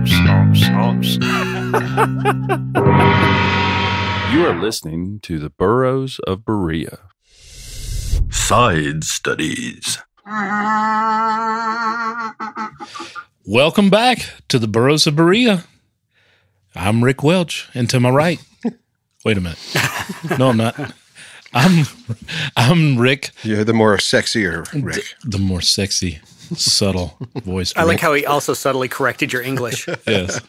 [4.32, 7.00] You are listening to the Burros of Berea.
[8.30, 9.98] Side studies.
[13.46, 15.64] Welcome back to the Burros of Berea.
[16.74, 18.40] I'm Rick Welch, and to my right,
[19.24, 19.58] wait a minute.
[20.38, 20.94] No, I'm not.
[21.52, 21.84] I'm
[22.56, 25.04] I'm Rick, You're the more sexier Rick.
[25.24, 26.20] the more sexy,
[26.56, 27.72] subtle voice.
[27.76, 29.86] I like how he also subtly corrected your English.
[30.06, 30.40] yes.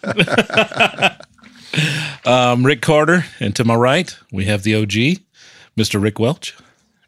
[2.25, 5.21] um, Rick Carter, and to my right, we have the OG,
[5.77, 6.01] Mr.
[6.01, 6.55] Rick Welch.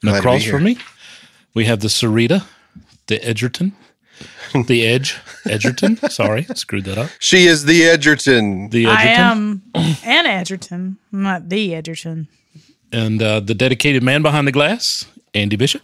[0.01, 0.77] And Glad across from me,
[1.53, 2.43] we have the Sarita,
[3.07, 3.73] the Edgerton,
[4.67, 5.97] the Edge, Edgerton.
[6.09, 7.09] Sorry, screwed that up.
[7.19, 8.69] She is the Edgerton.
[8.69, 9.61] The I Edgerton.
[9.75, 12.27] am an Edgerton, not the Edgerton.
[12.91, 15.81] and uh, the dedicated man behind the glass, Andy Bishop.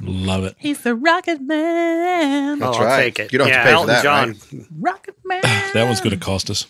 [0.00, 0.54] Love it.
[0.58, 2.58] He's the Rocket Man.
[2.58, 3.02] That's oh, I'll right.
[3.02, 3.32] take it.
[3.32, 4.28] You don't have to pay for that, John.
[4.30, 4.66] right?
[4.78, 5.42] Rocket Man.
[5.74, 6.66] That one's going to cost us.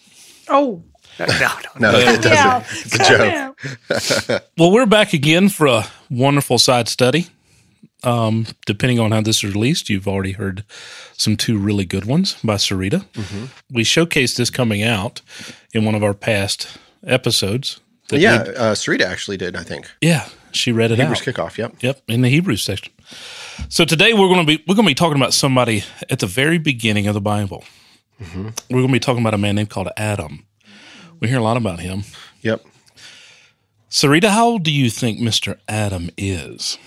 [0.48, 0.82] Oh,
[1.18, 1.26] No,
[1.80, 2.86] no, No, it doesn't.
[2.86, 4.42] It's a joke.
[4.58, 7.26] Well, we're back again for a wonderful side study.
[8.04, 10.64] Um, depending on how this is released, you've already heard
[11.14, 13.04] some two really good ones by Sarita.
[13.70, 15.22] We showcased this coming out
[15.72, 16.68] in one of our past
[17.06, 17.80] episodes.
[18.10, 19.90] Yeah, we- uh, Sarita actually did, I think.
[20.00, 21.34] yeah, she read it Hebrews out.
[21.34, 21.74] kickoff, yep.
[21.80, 22.92] Yep, in the Hebrews section.
[23.68, 26.26] So today we're going to be we're going to be talking about somebody at the
[26.26, 27.64] very beginning of the Bible.
[28.20, 28.48] Mm-hmm.
[28.70, 30.46] We're going to be talking about a man named called Adam.
[31.20, 32.04] We hear a lot about him.
[32.42, 32.64] Yep.
[33.90, 35.58] Sarita, how old do you think Mr.
[35.68, 36.78] Adam is?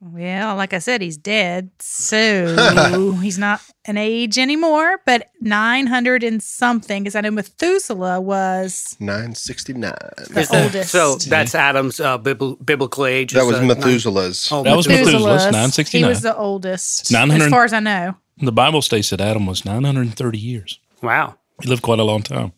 [0.00, 5.00] Well, like I said, he's dead, so he's not an age anymore.
[5.04, 9.90] But nine hundred and something, because I know Methuselah was 969.
[9.90, 10.90] the oldest.
[10.90, 13.32] So that's Adam's uh, bibl- biblical age.
[13.32, 14.50] That was uh, Methuselah's.
[14.52, 15.12] Oh, That was Methuselah.
[15.36, 15.88] Methuselah's, Methuselah's.
[15.90, 18.14] He was the oldest, 900 as far as I know.
[18.38, 20.80] The Bible states that Adam was 930 years.
[21.02, 21.36] Wow.
[21.60, 22.52] He lived quite a long time.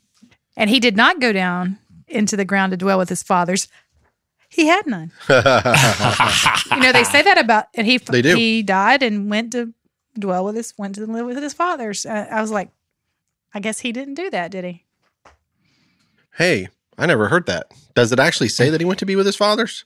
[0.57, 3.69] And he did not go down into the ground to dwell with his fathers.
[4.49, 5.11] He had none.
[5.29, 5.35] you
[6.81, 8.37] know, they say that about, and he They do.
[8.37, 9.75] he died and went to
[10.19, 12.05] dwell with his, went to live with his fathers.
[12.07, 12.71] Uh, I was like,
[13.53, 14.85] I guess he didn't do that, did he?
[16.37, 17.67] hey, I never heard that.
[17.95, 19.85] Does it actually say that he went to be with his fathers?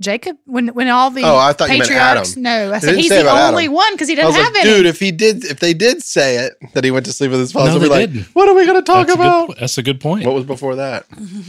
[0.00, 2.42] Jacob, when when all the Oh, I thought you meant patriarchs, Adam.
[2.42, 3.74] no, I said he's the only Adam.
[3.74, 4.74] one because he I didn't have like, any.
[4.74, 7.38] dude, if he did, if they did say it that he went to sleep with
[7.40, 8.34] his fathers, No, I'd be they like, didn't.
[8.34, 9.46] what are we going to talk That's a, about?
[9.48, 10.26] good, that's a good point.
[10.26, 11.06] What was before that?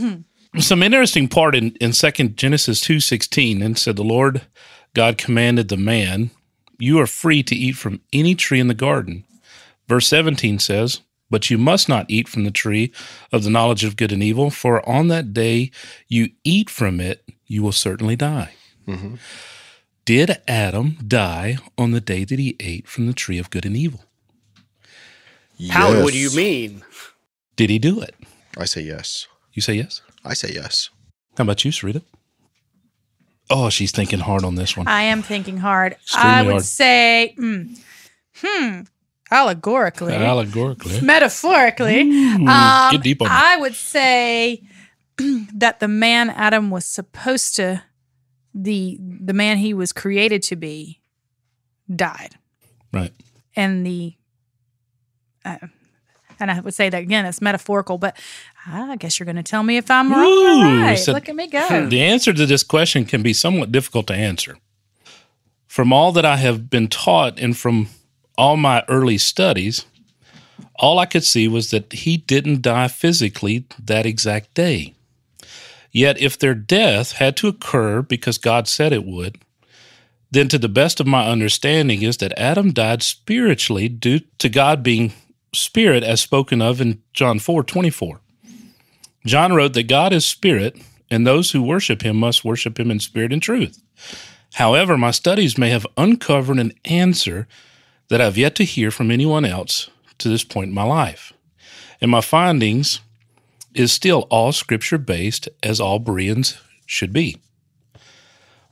[0.60, 4.44] Some interesting part in, in 2nd Genesis 2.16 and said, The Lord
[4.94, 6.30] God commanded the man,
[6.78, 9.24] You are free to eat from any tree in the garden.
[9.88, 12.92] Verse 17 says, But you must not eat from the tree
[13.32, 15.72] of the knowledge of good and evil, for on that day
[16.08, 18.54] you eat from it, you will certainly die.
[18.88, 19.16] Mm-hmm.
[20.06, 23.76] Did Adam die on the day that he ate from the tree of good and
[23.76, 24.02] evil?
[25.70, 25.90] How?
[25.92, 26.04] Yes.
[26.04, 26.84] What do you mean?
[27.56, 28.14] Did he do it?
[28.58, 29.28] I say yes.
[29.54, 30.02] You say yes?
[30.24, 30.90] I say yes.
[31.38, 32.04] How about you, Sarita?
[33.50, 34.88] Oh, she's thinking hard on this one.
[34.88, 35.96] I am thinking hard.
[36.16, 36.64] I would hard.
[36.64, 37.78] say, mm,
[38.38, 38.82] hmm,
[39.32, 41.02] allegorically, Allegorically.
[41.02, 43.44] metaphorically, Ooh, um, get deep on that.
[43.56, 44.64] I would say
[45.54, 47.84] that the man Adam was supposed to,
[48.54, 51.02] the the man he was created to be,
[51.94, 52.36] died,
[52.94, 53.12] Right.
[53.56, 54.16] and the,
[55.44, 55.58] uh,
[56.40, 58.18] and I would say that again, it's metaphorical, but
[58.68, 60.96] Ah, I guess you're going to tell me if I'm wrong Ooh, or right.
[60.96, 61.62] so- Look at me go.
[61.68, 61.90] Hmm.
[61.90, 64.58] The answer to this question can be somewhat difficult to answer.
[65.68, 67.90] From all that I have been taught and from
[68.38, 69.86] all my early studies,
[70.76, 74.94] all I could see was that he didn't die physically that exact day.
[75.92, 79.38] Yet, if their death had to occur because God said it would,
[80.32, 84.84] then to the best of my understanding is that Adam died spiritually due to God
[84.84, 85.14] being
[85.54, 88.20] spirit as spoken of in John 4 24.
[89.26, 90.78] John wrote that God is spirit,
[91.10, 93.82] and those who worship him must worship him in spirit and truth.
[94.54, 97.48] However, my studies may have uncovered an answer
[98.10, 99.90] that I've yet to hear from anyone else
[100.20, 101.34] to this point in my life.
[102.00, 103.02] And my findings
[103.74, 107.38] is still all scripture based, as all Bereans should be.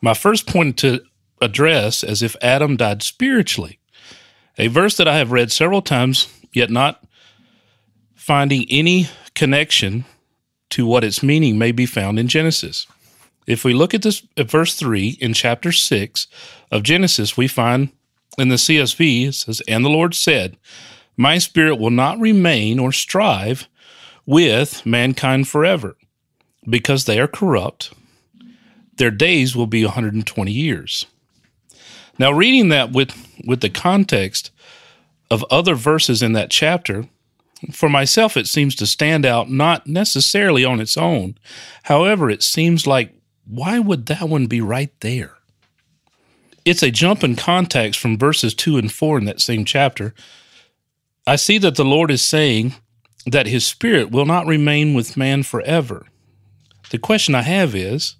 [0.02, 1.02] My first point to
[1.42, 3.80] address as if Adam died spiritually,
[4.58, 7.04] a verse that I have read several times, yet not
[8.16, 10.06] finding any connection
[10.74, 12.88] to what its meaning may be found in Genesis.
[13.46, 16.28] If we look at this at verse 3 in chapter 6
[16.72, 17.90] of Genesis, we find
[18.40, 20.58] in the CSB it says, And the Lord said,
[21.16, 23.68] My spirit will not remain or strive
[24.26, 25.96] with mankind forever,
[26.68, 27.94] because they are corrupt.
[28.98, 31.06] Their days will be 120 years.
[32.18, 34.50] Now, reading that with, with the context
[35.30, 37.10] of other verses in that chapter,
[37.72, 41.38] for myself, it seems to stand out not necessarily on its own.
[41.84, 43.14] However, it seems like,
[43.46, 45.38] why would that one be right there?
[46.66, 50.14] It's a jump in context from verses 2 and 4 in that same chapter.
[51.28, 52.76] I see that the Lord is saying
[53.26, 56.06] that his spirit will not remain with man forever.
[56.90, 58.16] The question I have is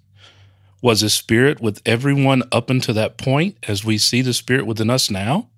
[0.82, 4.90] was his spirit with everyone up until that point as we see the spirit within
[4.90, 5.48] us now?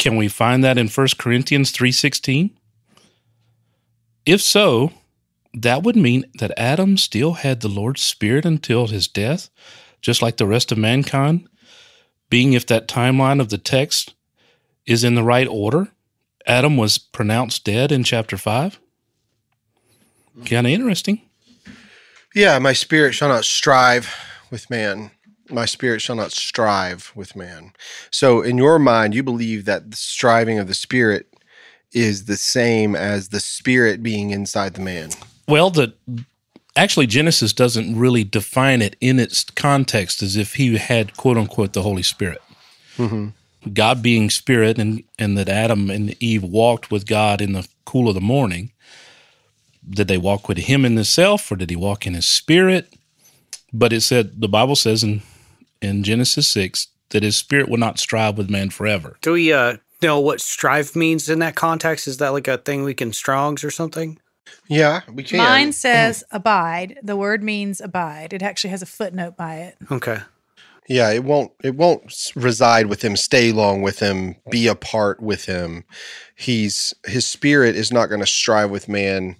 [0.00, 2.56] Can we find that in 1 Corinthians 3:16?
[4.24, 4.94] If so,
[5.52, 9.50] that would mean that Adam still had the Lord's spirit until his death,
[10.00, 11.46] just like the rest of mankind,
[12.30, 14.14] being if that timeline of the text
[14.86, 15.92] is in the right order.
[16.46, 18.80] Adam was pronounced dead in chapter 5.
[20.46, 21.20] Kind of interesting.
[22.34, 24.16] Yeah, my spirit shall not strive
[24.50, 25.10] with man.
[25.50, 27.72] My spirit shall not strive with man.
[28.10, 31.26] So, in your mind, you believe that the striving of the spirit
[31.92, 35.10] is the same as the spirit being inside the man.
[35.48, 35.94] Well, the
[36.76, 41.72] actually Genesis doesn't really define it in its context as if he had quote unquote
[41.72, 42.42] the Holy Spirit.
[42.96, 43.28] Mm-hmm.
[43.72, 48.08] God being spirit and and that Adam and Eve walked with God in the cool
[48.08, 48.72] of the morning.
[49.88, 52.94] Did they walk with him in the self or did he walk in his spirit?
[53.72, 55.22] But it said the Bible says in
[55.80, 59.16] in Genesis 6 that his spirit will not strive with man forever.
[59.20, 62.08] Do we uh, know what strive means in that context?
[62.08, 64.18] Is that like a thing we can strongs or something?
[64.68, 65.38] Yeah, we can.
[65.38, 66.98] Mine says abide.
[67.02, 68.32] The word means abide.
[68.32, 69.76] It actually has a footnote by it.
[69.90, 70.20] Okay.
[70.88, 71.52] Yeah, it won't.
[71.62, 75.84] It won't reside with him, stay long with him, be a part with him.
[76.34, 79.36] He's his spirit is not going to strive with man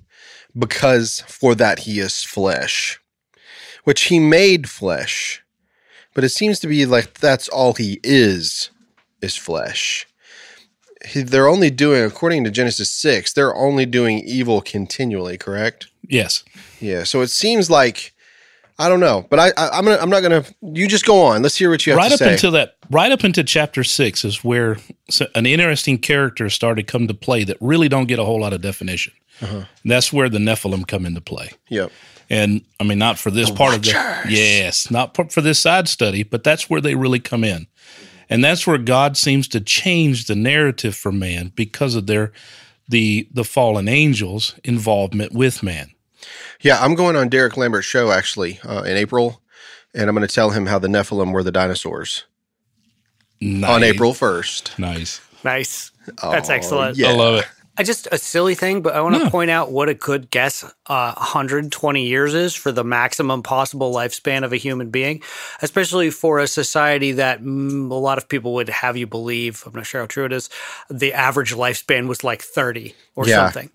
[0.57, 3.01] because for that he is flesh,
[3.85, 5.43] which he made flesh.
[6.15, 8.71] But it seems to be like that's all he is,
[9.23, 10.07] is flesh.
[11.07, 15.39] He, they're only doing, according to Genesis six, they're only doing evil continually.
[15.39, 15.87] Correct?
[16.09, 16.45] Yes.
[16.81, 17.05] Yeah.
[17.05, 18.12] So it seems like.
[18.79, 20.43] I don't know, but I, I I'm gonna I'm not gonna.
[20.62, 21.43] You just go on.
[21.43, 22.33] Let's hear what you have right to up say.
[22.33, 24.79] until that right up into chapter six is where
[25.35, 28.62] an interesting character started come to play that really don't get a whole lot of
[28.62, 29.12] definition
[29.43, 29.65] Uh-huh.
[29.85, 31.93] that's where the nephilim come into play yep.
[32.31, 33.91] And i mean not for this part of the
[34.29, 37.67] yes not for for this side study but that's where they really come in
[38.29, 42.32] and that's where god seems to change the narrative for man because of their
[42.88, 45.91] the the fallen angels involvement with man
[46.61, 49.41] Yeah, I'm going on Derek Lambert's show actually uh, in April,
[49.94, 52.25] and I'm going to tell him how the Nephilim were the dinosaurs
[53.43, 54.79] on April 1st.
[54.79, 55.91] nice Nice.
[56.23, 56.99] That's Oh, excellent.
[56.99, 57.09] Yeah.
[57.09, 57.47] i love it
[57.79, 59.31] I just a silly thing, but I want to No.
[59.31, 64.45] point out what a good guess uh, 120 years is for the maximum possible lifespan
[64.45, 65.23] of a human being,
[65.63, 69.63] especially for a society that mm, a lot of people would have you believe.
[69.67, 70.51] I'm not sure how true it is.
[70.91, 73.47] The average lifespan was like 30 or Yeah.
[73.47, 73.71] something.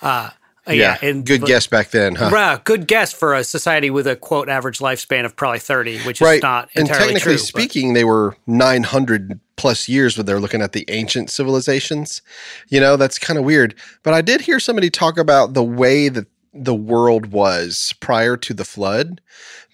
[0.00, 0.30] Uh,
[0.68, 2.28] Uh, yeah, and good but- guess back then, huh?
[2.30, 6.20] Right, good guess for a society with a quote average lifespan of probably 30, which
[6.20, 6.42] is Right.
[6.42, 7.42] not and entirely technically true.
[7.42, 12.20] but- speaking, they were 900 plus years when they're looking at the ancient civilizations.
[12.68, 13.74] You know, that's kind of weird.
[14.02, 18.52] But I did hear somebody talk about the way that the world was prior to
[18.52, 19.20] the flood,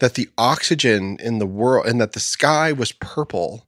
[0.00, 3.65] that the oxygen in the world and that the sky was purple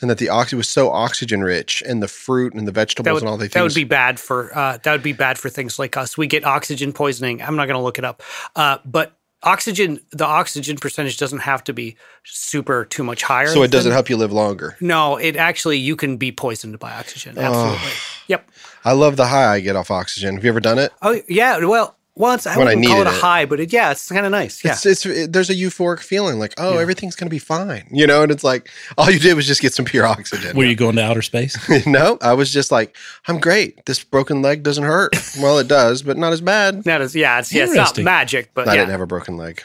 [0.00, 3.22] and that the oxygen was so oxygen rich and the fruit and the vegetables would,
[3.22, 3.54] and all the things.
[3.54, 6.16] that would be bad for uh, that would be bad for things like us.
[6.16, 7.42] We get oxygen poisoning.
[7.42, 8.22] I'm not going to look it up,
[8.54, 13.48] uh, but oxygen the oxygen percentage doesn't have to be super too much higher.
[13.48, 14.76] so it doesn't than- help you live longer.
[14.80, 17.38] No, it actually you can be poisoned by oxygen.
[17.38, 17.90] Absolutely.
[18.28, 18.50] Yep.
[18.84, 20.34] I love the high I get off oxygen.
[20.34, 20.92] Have you ever done it?
[21.02, 21.58] Oh yeah.
[21.64, 23.20] Well, once I When I wouldn't call it a it.
[23.20, 24.64] high, but it, yeah, it's kind of nice.
[24.64, 24.72] Yeah.
[24.72, 28.22] It's, it's it, there's a euphoric feeling like oh everything's gonna be fine you know
[28.22, 30.56] and it's like all you did was just get some pure oxygen.
[30.56, 31.54] were you going to outer space
[31.86, 32.96] no, I was just like
[33.28, 33.84] I'm great.
[33.86, 35.14] This broken leg doesn't hurt.
[35.40, 36.84] well, it does, but not as bad.
[36.84, 38.80] That is, yeah, it's, yeah, it's not magic, but I yeah.
[38.80, 39.62] didn't have a broken leg.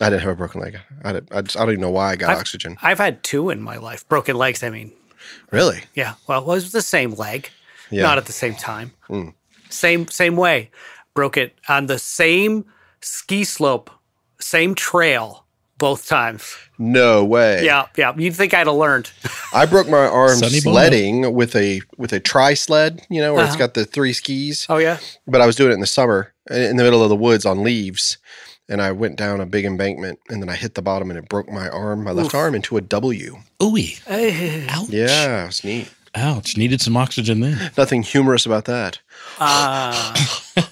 [0.00, 0.78] I didn't have a broken leg.
[1.04, 2.76] I, did, I, just, I don't even know why I got I've- oxygen.
[2.82, 4.08] I've had two in my life.
[4.08, 4.90] Broken legs, I mean.
[5.52, 5.82] Really?
[5.94, 6.14] Yeah.
[6.26, 7.50] Well, it was the same leg,
[7.90, 8.02] Yeah.
[8.02, 8.90] Not at the same time.
[9.06, 9.28] Hmm.
[9.70, 10.70] Same same way.
[11.14, 12.64] Broke it on the same
[13.00, 13.90] ski slope,
[14.40, 15.44] same trail,
[15.78, 16.56] both times.
[16.78, 17.64] No way.
[17.64, 18.14] Yeah, yeah.
[18.16, 19.10] You'd think I'd have learned.
[19.52, 20.74] I broke my arm Sonny Bono.
[20.76, 23.58] sledding with a with a tri sled, you know, where it's Uh-huh.
[23.66, 24.66] got the three skis.
[24.70, 24.98] Oh yeah.
[25.26, 27.62] But I was doing it in the summer in the middle of the woods on
[27.62, 28.16] leaves.
[28.68, 31.28] And I went down a big embankment and then I hit the bottom and it
[31.28, 32.34] broke my arm, my left Oof.
[32.36, 33.36] arm into a W.
[33.60, 34.00] Ooey.
[34.70, 34.88] Ouch.
[34.88, 35.90] Yeah, it was neat.
[36.14, 36.56] Ouch.
[36.56, 37.70] Needed some oxygen then.
[37.76, 38.98] Nothing humorous about that.
[39.38, 40.14] Uh,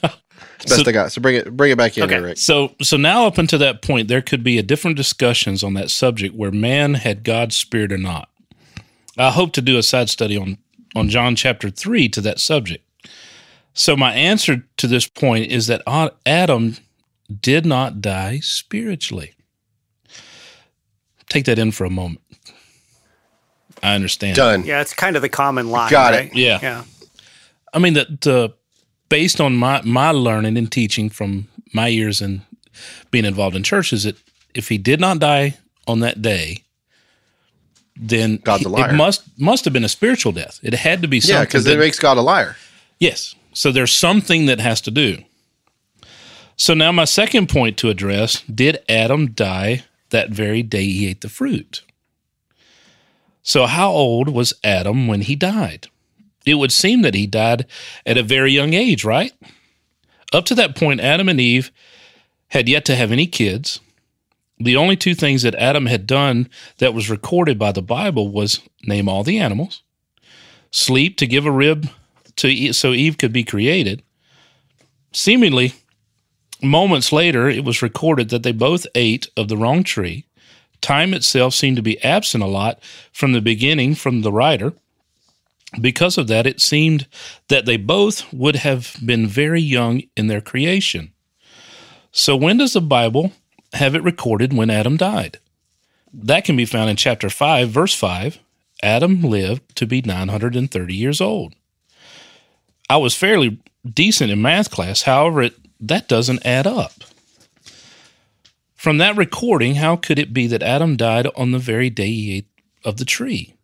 [0.62, 1.12] It's best So- I got.
[1.12, 2.14] So bring it bring it back in, Okay.
[2.14, 2.38] here, Rick.
[2.38, 5.90] So so now up until that point, there could be a different discussions on that
[5.90, 8.28] subject where man had God's spirit or not.
[9.18, 10.58] I hope to do a side study on
[10.94, 12.84] on John chapter three to that subject.
[13.72, 15.82] So my answer to this point is that
[16.26, 16.76] Adam
[17.40, 19.32] did not die spiritually.
[21.28, 22.20] Take that in for a moment.
[23.82, 24.36] I understand.
[24.36, 24.64] Done.
[24.64, 25.90] yeah, it's kind of the common line.
[25.90, 26.34] Got it.
[26.34, 26.58] Yeah.
[26.60, 26.84] Yeah.
[27.72, 28.52] I mean that the
[29.10, 32.40] based on my my learning and teaching from my years in
[33.10, 34.16] being involved in churches, that
[34.54, 36.64] if he did not die on that day,
[37.94, 38.90] then God's a liar.
[38.90, 40.58] it must must have been a spiritual death.
[40.62, 41.36] It had to be something.
[41.36, 42.56] Yeah, because it makes God a liar.
[42.98, 43.34] Yes.
[43.52, 45.18] So there's something that has to do.
[46.56, 51.22] So now my second point to address, did Adam die that very day he ate
[51.22, 51.82] the fruit?
[53.42, 55.88] So how old was Adam when he died?
[56.46, 57.66] It would seem that he died
[58.06, 59.32] at a very young age, right?
[60.32, 61.70] Up to that point Adam and Eve
[62.48, 63.80] had yet to have any kids.
[64.58, 68.60] The only two things that Adam had done that was recorded by the Bible was
[68.82, 69.82] name all the animals,
[70.70, 71.88] sleep to give a rib
[72.36, 74.02] to so Eve could be created.
[75.12, 75.74] Seemingly,
[76.62, 80.26] moments later, it was recorded that they both ate of the wrong tree.
[80.80, 82.78] Time itself seemed to be absent a lot
[83.12, 84.72] from the beginning from the writer.
[85.78, 87.06] Because of that, it seemed
[87.48, 91.12] that they both would have been very young in their creation.
[92.12, 93.32] So, when does the Bible
[93.74, 95.38] have it recorded when Adam died?
[96.12, 98.38] That can be found in chapter 5, verse 5.
[98.82, 101.54] Adam lived to be 930 years old.
[102.88, 105.02] I was fairly decent in math class.
[105.02, 106.92] However, it, that doesn't add up.
[108.74, 112.36] From that recording, how could it be that Adam died on the very day he
[112.38, 112.48] ate
[112.84, 113.54] of the tree?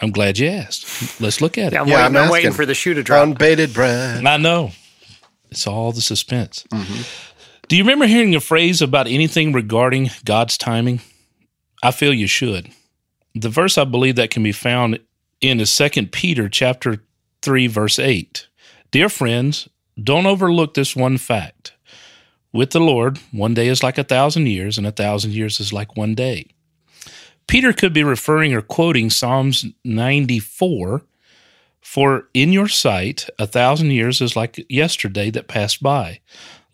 [0.00, 1.20] I'm glad you asked.
[1.20, 1.72] Let's look at it.
[1.72, 3.22] Yeah, I'm, Yeah, waiting, I'm I'm, waiting for the shoe to drop.
[3.22, 4.24] On bated breath.
[4.24, 4.70] I know.
[5.50, 6.64] It's all the suspense.
[6.72, 7.02] Mm-hmm.
[7.68, 11.00] Do you remember hearing a phrase about anything regarding God's timing?
[11.82, 12.70] I feel you should.
[13.34, 15.00] The verse I believe that can be found
[15.40, 17.04] in is 2 Peter chapter
[17.42, 18.46] 3 verse 8.
[18.90, 19.68] Dear friends,
[20.02, 21.72] don't overlook this one fact.
[22.52, 25.72] With the Lord, one day is like a thousand years, and a thousand years is
[25.72, 26.46] like one day.
[27.48, 31.02] Peter could be referring or quoting Psalms 94
[31.80, 36.20] for in your sight, a thousand years is like yesterday that passed by,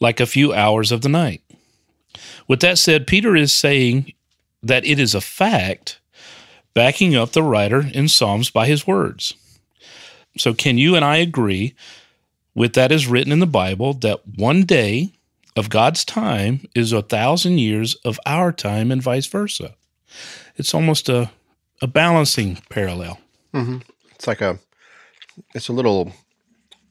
[0.00, 1.40] like a few hours of the night.
[2.48, 4.12] With that said, Peter is saying
[4.62, 6.00] that it is a fact,
[6.74, 9.34] backing up the writer in Psalms by his words.
[10.36, 11.74] So, can you and I agree
[12.56, 15.12] with that is written in the Bible that one day
[15.54, 19.76] of God's time is a thousand years of our time and vice versa?
[20.56, 21.30] It's almost a,
[21.82, 23.18] a balancing parallel.
[23.52, 23.78] Mm-hmm.
[24.14, 24.58] It's like a,
[25.54, 26.12] it's a little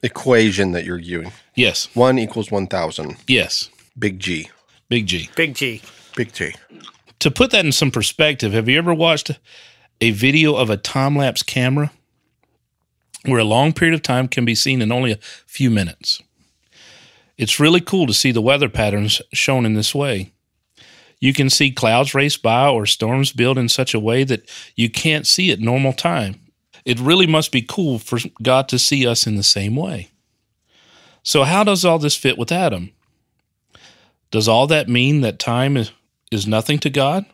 [0.02, 1.32] equation that you're using.
[1.54, 3.16] Yes, One equals one thousand.
[3.26, 4.50] yes, Big G.
[4.88, 5.30] big G.
[5.36, 5.80] Big G.
[6.16, 6.54] Big G.
[7.20, 9.30] to put that in some perspective, have you ever watched
[10.00, 11.90] a video of a time lapse camera
[13.24, 16.20] where a long period of time can be seen in only a few minutes?
[17.38, 20.32] It's really cool to see the weather patterns shown in this way.
[21.20, 24.90] You can see clouds race by or storms build in such a way that you
[24.90, 26.40] can't see at normal time.
[26.84, 30.10] It really must be cool for God to see us in the same way.
[31.22, 32.92] So, how does all this fit with Adam?
[34.30, 35.92] Does all that mean that time is,
[36.30, 37.24] is nothing to God?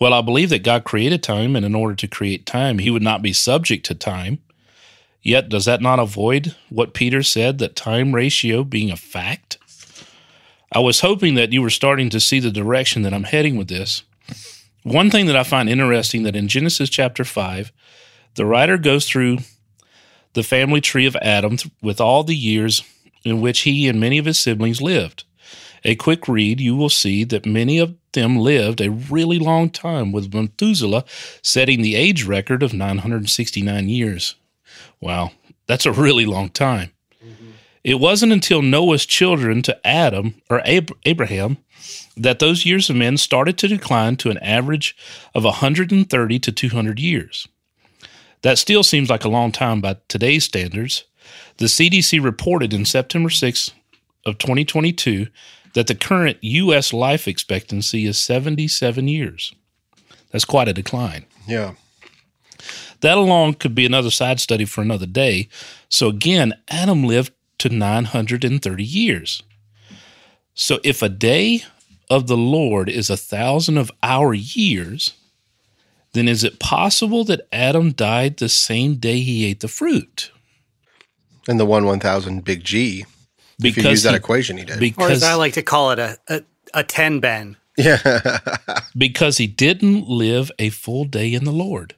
[0.00, 3.02] Well, I believe that God created time, and in order to create time, he would
[3.02, 4.38] not be subject to time.
[5.22, 9.58] Yet, does that not avoid what Peter said that time ratio being a fact?
[10.70, 13.68] I was hoping that you were starting to see the direction that I'm heading with
[13.68, 14.02] this.
[14.82, 17.72] One thing that I find interesting that in Genesis chapter 5,
[18.34, 19.38] the writer goes through
[20.34, 22.82] the family tree of Adam with all the years
[23.24, 25.24] in which he and many of his siblings lived.
[25.84, 30.12] A quick read, you will see that many of them lived a really long time,
[30.12, 31.04] with Methuselah
[31.42, 34.34] setting the age record of 969 years.
[35.00, 35.32] Wow,
[35.66, 36.92] that's a really long time.
[37.88, 41.56] It wasn't until Noah's children to Adam or Ab- Abraham
[42.18, 44.94] that those years of men started to decline to an average
[45.34, 47.48] of 130 to 200 years.
[48.42, 51.04] That still seems like a long time by today's standards.
[51.56, 53.70] The CDC reported in September 6,
[54.26, 55.28] of 2022
[55.72, 56.92] that the current U.S.
[56.92, 59.54] life expectancy is 77 years.
[60.30, 61.24] That's quite a decline.
[61.46, 61.72] Yeah.
[63.00, 65.48] That alone could be another side study for another day.
[65.88, 69.42] So again, Adam lived to 930 years.
[70.54, 71.62] So if a day
[72.10, 75.14] of the Lord is a thousand of our years,
[76.12, 80.30] then is it possible that Adam died the same day he ate the fruit?
[81.46, 83.04] And the one one thousand big G.
[83.62, 84.76] if you use that he- equation, he did.
[84.76, 86.42] Or because as I like to call it, a, a,
[86.74, 87.56] a 10 Ben.
[87.76, 88.38] yeah.
[88.96, 91.94] because he didn't live a full day in the Lord.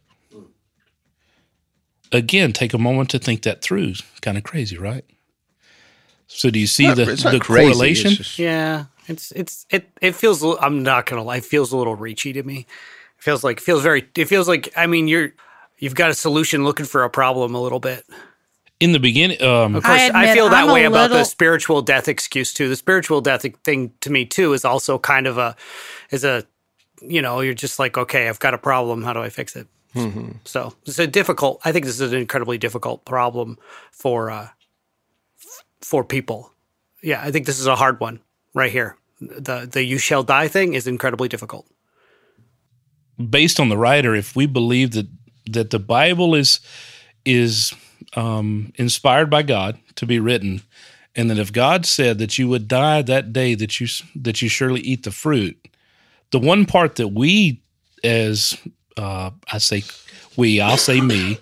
[2.12, 3.94] Again, take a moment to think that through.
[4.20, 5.04] Kind of crazy, right?
[6.32, 8.10] So, do you see Not- the, it's not the crazy, it's correlation?
[8.12, 10.42] just- Yeah, it's it's it it feels.
[10.42, 11.38] I'm not gonna lie.
[11.38, 12.66] It feels a little reachy to me.
[13.18, 14.08] It feels like feels very.
[14.16, 15.32] It feels like I mean you're
[15.78, 18.04] you've got a solution looking for a problem a little bit.
[18.78, 21.82] In the beginning, um, Of course, I, admit feel that I'm way about the spiritual
[21.82, 22.68] death excuse too.
[22.68, 25.54] The spiritual death thing to me too is also kind of a
[26.10, 26.44] is a
[27.02, 29.66] you know you're just like okay I've got a problem how do I fix it?
[30.44, 31.60] So it's a difficult.
[31.64, 33.58] I think this is an incredibly difficult problem
[33.90, 34.50] for uh, f-
[35.82, 36.52] for people.
[37.02, 38.20] Yeah, I think this is a hard one
[38.54, 38.96] right here.
[39.20, 41.66] The the you shall die thing is incredibly difficult.
[43.28, 45.08] based on the writer, if we believe that
[45.50, 46.60] that the Bible is
[47.24, 47.74] is
[48.14, 50.62] um, inspired by God to be written,
[51.14, 54.48] and that if God said that you would die that day that you that you
[54.48, 55.68] surely eat the fruit,
[56.30, 57.62] the one part that we,
[58.02, 58.56] as
[58.96, 59.82] uh, I say,
[60.36, 61.38] we, I'll say me,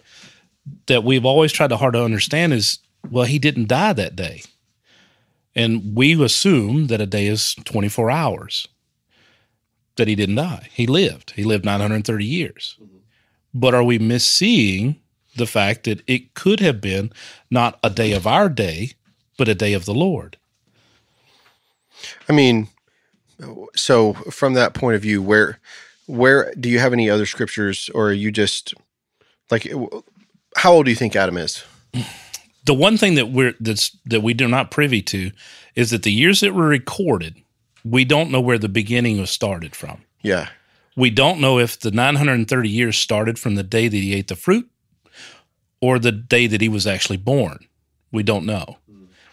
[0.87, 2.78] that we've always tried to hard to understand is,
[3.11, 4.43] well, he didn't die that day,
[5.55, 8.69] and we assume that a day is twenty four hours
[9.99, 10.69] that he didn't die.
[10.73, 11.33] He lived.
[11.37, 12.77] He lived 930 years.
[12.81, 12.97] Mm-hmm.
[13.53, 14.97] But are we misseeing
[15.37, 17.12] the fact that it could have been
[17.50, 18.93] not a day of our day,
[19.37, 20.38] but a day of the Lord?
[22.29, 22.69] I mean,
[23.75, 25.59] so from that point of view, where
[26.07, 28.73] where do you have any other scriptures, or are you just
[29.50, 29.71] like
[30.57, 31.65] how old do you think Adam is?
[32.68, 35.30] The one thing that we're that's that we do not privy to
[35.75, 37.34] is that the years that were recorded,
[37.82, 40.02] we don't know where the beginning was started from.
[40.22, 40.48] Yeah,
[40.94, 44.37] We don't know if the 930 years started from the day that he ate the
[44.37, 44.68] fruit
[45.81, 47.59] or the day that he was actually born.
[48.12, 48.76] We don't know.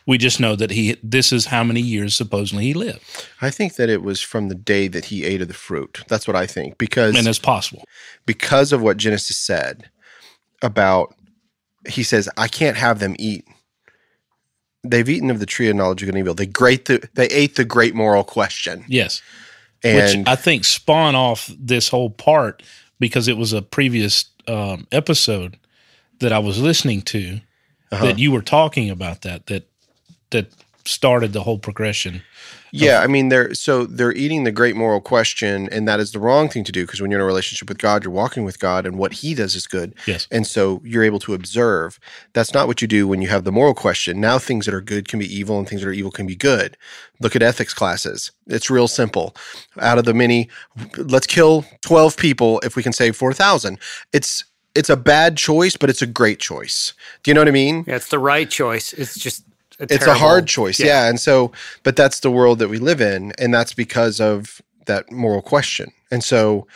[0.08, 3.02] We just know that he this is how many years supposedly he lived.
[3.41, 6.04] I think that it was from the day that he ate of the fruit.
[6.08, 7.84] That's what I think because And it's possible.
[8.26, 9.89] because of what Genesis said
[10.62, 11.15] about
[11.88, 13.45] he says, I can't have them eat.
[14.84, 16.34] They've eaten of the tree of knowledge of good and evil.
[16.36, 18.86] They great the, they ate the great moral question.
[18.88, 19.21] Yes.
[19.84, 22.62] And which I think spawn off this whole part
[23.00, 25.58] because it was a previous um, episode
[26.19, 27.41] that I was listening to
[27.91, 28.06] Uh-huh.
[28.06, 29.67] that you were talking about that that
[30.32, 30.48] that
[30.86, 32.21] started the whole progression.
[32.76, 36.20] Yeah, I mean they're so they're eating the great moral question, and that is the
[36.20, 38.60] wrong thing to do because when you're in a relationship with God, you're walking with
[38.60, 39.94] God, and what He does is good.
[40.06, 40.28] Yes.
[40.32, 42.00] And so you're able to observe.
[42.34, 44.20] That's not what you do when you have the moral question.
[44.20, 46.36] Now things that are good can be evil, and things that are evil can be
[46.36, 46.78] good.
[47.22, 48.32] Look at ethics classes.
[48.48, 49.36] It's real simple.
[49.80, 50.50] Out of the many,
[50.98, 53.80] let's kill twelve people if we can save four thousand.
[54.12, 54.44] It's
[54.76, 56.94] it's a bad choice, but it's a great choice.
[57.24, 57.86] Do you know what I mean?
[57.88, 58.92] Yeah, it's the right choice.
[58.94, 59.44] It's just
[59.80, 61.08] a it's a hard choice yeah.
[61.08, 61.52] and so
[61.84, 65.92] but that's the world that we live in and that's because of that moral question.
[66.12, 66.68] And so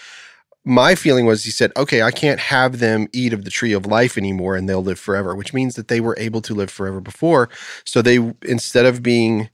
[0.66, 3.86] my feeling was he said okay i can't have them eat of the tree of
[3.86, 7.00] life anymore and they'll live forever which means that they were able to live forever
[7.00, 7.50] before.
[7.86, 9.50] So they instead of being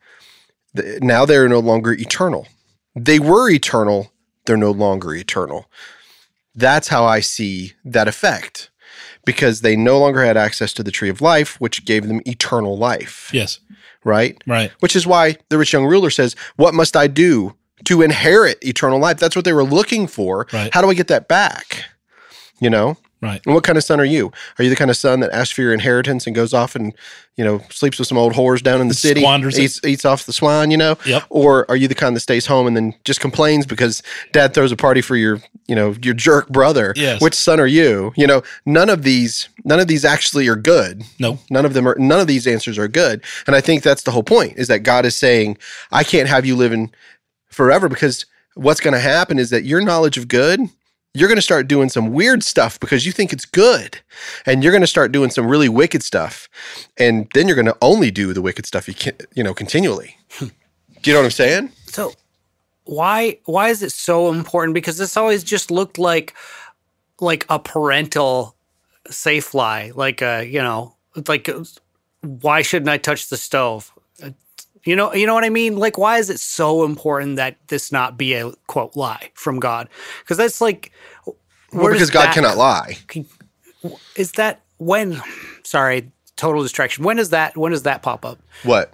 [0.74, 2.48] now they're no longer eternal.
[2.96, 4.12] They were eternal
[4.46, 5.70] they're no longer eternal.
[6.56, 8.72] That's how i see that effect
[9.26, 12.78] because they no longer had access to the tree of life which gave them eternal
[12.78, 13.60] life Yes.
[14.04, 14.72] right Right.
[14.80, 19.00] which is why the rich young ruler says, What must I do to inherit eternal
[19.00, 19.18] life?
[19.18, 20.48] That's what they were looking for.
[20.54, 20.74] Right.
[20.74, 21.84] How do I get that back?
[22.60, 22.98] You know?
[23.22, 23.42] Right.
[23.46, 24.32] And what kind of son are you?
[24.60, 26.94] Are you the kind of son that asks for your inheritance and goes off and,
[27.38, 29.64] you know, sleeps with some old whores down in the city, Squanders it.
[29.64, 30.98] eats, eats off the swine, you know?
[31.06, 31.24] Yep.
[31.30, 34.72] Or are you the kind that stays home and then just complains because dad throws
[34.72, 36.94] a party for your, you know, your jerk brother?
[36.96, 37.22] Yes.
[37.22, 38.14] Which son are you?
[38.16, 41.04] You know, none of these, none of these actually are good.
[41.20, 41.40] No.
[41.50, 43.24] None of them are none of these answers are good.
[43.48, 45.58] And I think that's the whole point is that God is saying,
[45.92, 46.92] I can't have you living
[47.48, 48.26] forever because
[48.56, 50.62] what's going to happen is that your knowledge of good,
[51.16, 54.02] you're going to start doing some weird stuff because you think it's good.
[54.46, 56.50] And you're going to start doing some really wicked stuff.
[56.98, 60.18] And then you're going to only do the wicked stuff you can, you know, continually.
[60.40, 60.52] do
[61.06, 61.72] you know what I'm saying?
[61.88, 62.12] So
[62.84, 64.74] why why is it so important?
[64.74, 66.36] Because this always just looked like
[67.22, 68.58] like a parental
[69.10, 69.94] safe lie.
[69.96, 71.50] Like a, you know, it's like
[72.22, 73.94] why shouldn't I touch the stove?
[74.86, 75.78] Uh, You know, you know what I mean?
[75.78, 79.90] Like, why is it so important that this not be a quote lie from God?
[80.22, 80.92] Because that's like,
[81.26, 81.36] Well,
[81.72, 82.98] where because does God that- cannot lie.
[84.16, 85.22] Is that when?
[85.64, 87.04] Sorry, total distraction.
[87.04, 87.56] When does that?
[87.58, 88.40] When does that pop up?
[88.64, 88.92] What?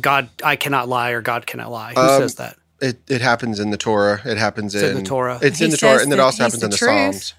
[0.00, 1.92] God, I cannot lie, or God cannot lie.
[1.94, 2.56] Who Um, says that?
[2.80, 4.20] It it happens in the Torah.
[4.24, 5.38] It happens It's in in the Torah.
[5.42, 6.90] It's He in the Torah, and it that also happens the in the truth.
[6.90, 7.34] Psalms.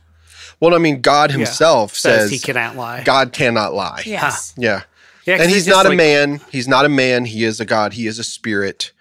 [0.59, 3.03] Well, I mean, God Himself Says says, he cannot lie.
[3.03, 4.03] God cannot lie.
[4.05, 4.53] Yes.
[4.57, 4.81] Yeah.
[5.29, 6.41] Yeah, and he's not a man.
[6.51, 7.25] He's not a man.
[7.25, 7.93] He is a God.
[7.93, 8.91] He is a spirit.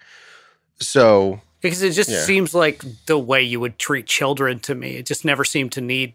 [0.79, 2.23] So Because it just Yeah.
[2.23, 4.95] seems like the way you would treat children to me.
[4.97, 6.13] It just never seemed to need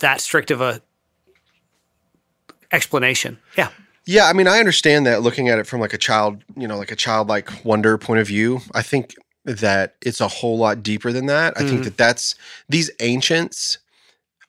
[0.00, 0.82] that strict of a
[2.70, 3.38] explanation.
[3.56, 3.70] Yeah.
[4.04, 6.76] Yeah, I mean, I understand that looking at it from like a child, you know,
[6.76, 8.60] like a childlike wonder point of view.
[8.74, 9.14] I think
[9.44, 11.54] that it's a whole lot deeper than that.
[11.56, 11.82] I think mm-hmm.
[11.82, 12.34] that that's
[12.68, 13.78] these ancients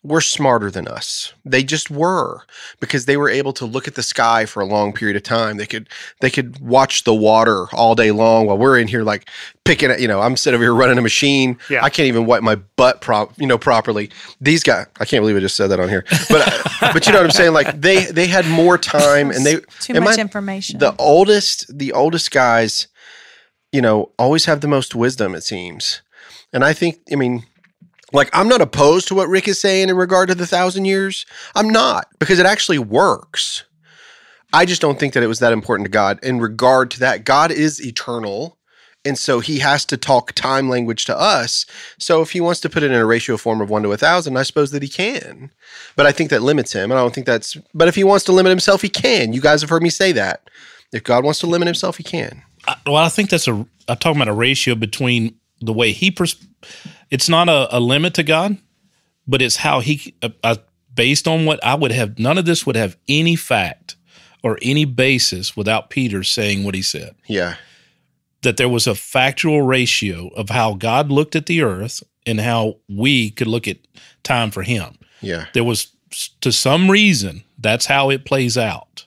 [0.05, 1.31] were smarter than us.
[1.45, 2.41] They just were
[2.81, 5.55] because they were able to look at the sky for a long period of time.
[5.55, 5.87] They could
[6.19, 9.29] they could watch the water all day long while we're in here like
[9.63, 10.01] picking it.
[10.01, 11.57] You know, I'm sitting over here running a machine.
[11.69, 11.83] Yeah.
[11.85, 14.09] I can't even wipe my butt prop, you know, properly.
[14.41, 16.03] These guys, I can't believe I just said that on here.
[16.29, 16.47] But
[16.81, 17.53] uh, but you know what I'm saying?
[17.53, 20.79] Like they they had more time and they Too much I- information.
[20.79, 22.87] the oldest the oldest guys
[23.71, 26.01] you know always have the most wisdom it seems
[26.51, 27.43] and i think i mean
[28.13, 31.25] like i'm not opposed to what rick is saying in regard to the thousand years.
[31.55, 33.63] I'm not because it actually works.
[34.53, 37.25] I just don't think that it was that important to god in regard to that.
[37.25, 38.57] God is eternal
[39.05, 41.65] and so he has to talk time language to us.
[41.99, 43.97] So if he wants to put it in a ratio form of one to a
[43.97, 45.51] thousand i suppose that he can.
[45.95, 46.91] But i think that limits him.
[46.91, 49.33] And i don't think that's but if he wants to limit himself he can.
[49.33, 50.49] You guys have heard me say that.
[50.93, 52.43] If God wants to limit himself, he can.
[52.67, 53.53] I- well, I think that's a.
[53.87, 56.11] I'm talking about a ratio between the way he.
[56.11, 56.45] Pers-
[57.09, 58.57] it's not a, a limit to God,
[59.27, 60.15] but it's how he.
[60.21, 60.55] Uh,
[60.93, 63.95] based on what I would have, none of this would have any fact
[64.43, 67.15] or any basis without Peter saying what he said.
[67.27, 67.55] Yeah.
[68.41, 72.77] That there was a factual ratio of how God looked at the earth and how
[72.89, 73.77] we could look at
[74.23, 74.97] time for Him.
[75.21, 75.45] Yeah.
[75.53, 75.91] There was,
[76.41, 79.05] to some reason, that's how it plays out.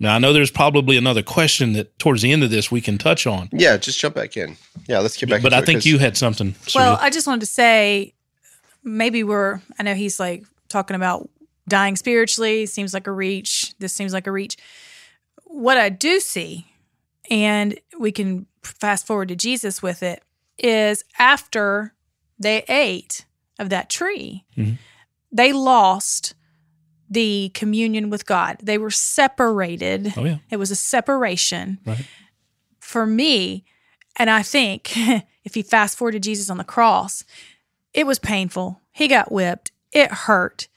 [0.00, 2.98] Now I know there's probably another question that towards the end of this we can
[2.98, 3.48] touch on.
[3.52, 3.76] Yeah.
[3.76, 4.56] Just jump back in.
[4.88, 4.98] Yeah.
[4.98, 6.54] Let's get back but into I it, think 'cause- you had something.
[6.74, 7.00] Well, Sarita.
[7.00, 8.14] I just wanted to say
[8.82, 11.28] maybe we're, I know he's like talking about
[11.68, 13.72] dying spiritually, seems like a reach.
[13.78, 14.56] This seems like a reach.
[15.44, 16.66] What I do see,
[17.30, 20.22] and we can fast forward to Jesus with it,
[20.58, 21.94] is after
[22.38, 23.24] they ate
[23.58, 24.78] of that tree, Mhm.
[25.32, 26.34] they lost
[27.10, 28.56] the communion with God.
[28.62, 30.12] They were separated.
[30.16, 31.78] oh yeah, It was a separation.
[31.84, 32.04] Right.
[32.80, 33.64] For me,
[34.16, 34.92] and I think
[35.44, 37.24] if you fast forward to Jesus on the cross,
[37.92, 38.80] it was painful.
[38.92, 39.72] He got whipped.
[39.92, 40.68] It hurt.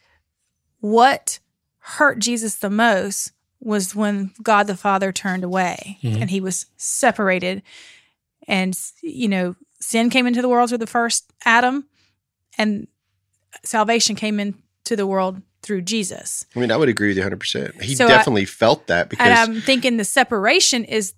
[0.80, 1.40] What
[1.80, 6.22] hurt Jesus the most was when God the Father turned away Mhm.
[6.22, 7.64] and he was separated.
[8.48, 11.88] And, you know, sin came into the world through the first Adam,
[12.58, 12.88] and
[13.64, 16.46] salvation came into the world through Jesus.
[16.56, 17.82] I mean, I would agree with you 100%.
[17.82, 21.14] He So I- definitely felt that because, and I'm thinking the separation is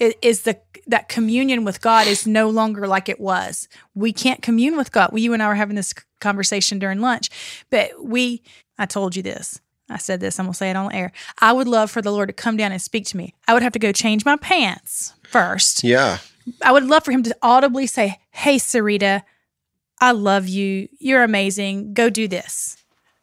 [0.00, 3.68] is the that communion with God is no longer like it was.
[3.94, 5.10] We can't commune with God.
[5.16, 7.30] You and I were having this conversation during lunch,
[7.70, 8.42] but we.
[8.78, 9.60] I told you this.
[9.88, 10.40] I said this.
[10.40, 11.12] I'm gonna say it on air.
[11.40, 13.34] I would love for the Lord to come down and speak to me.
[13.46, 15.84] I would have to go change my pants first.
[15.84, 16.18] yeah.
[16.62, 19.22] I would love for him to audibly say, "Hey, Sarita,
[20.00, 20.88] I love you.
[20.98, 21.94] You're amazing.
[21.94, 22.76] Go do this."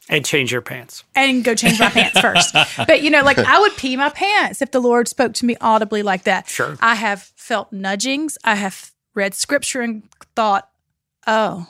[0.10, 1.04] And change your pants.
[1.16, 2.54] and go change my pants first.
[2.78, 5.56] But you know, like I would pee my pants if the Lord spoke to me
[5.62, 6.50] audibly like that.
[6.50, 6.76] Sure.
[6.82, 8.38] I have felt nudgings.
[8.44, 10.04] I have read scripture and
[10.36, 10.68] thought,
[11.28, 11.68] oh,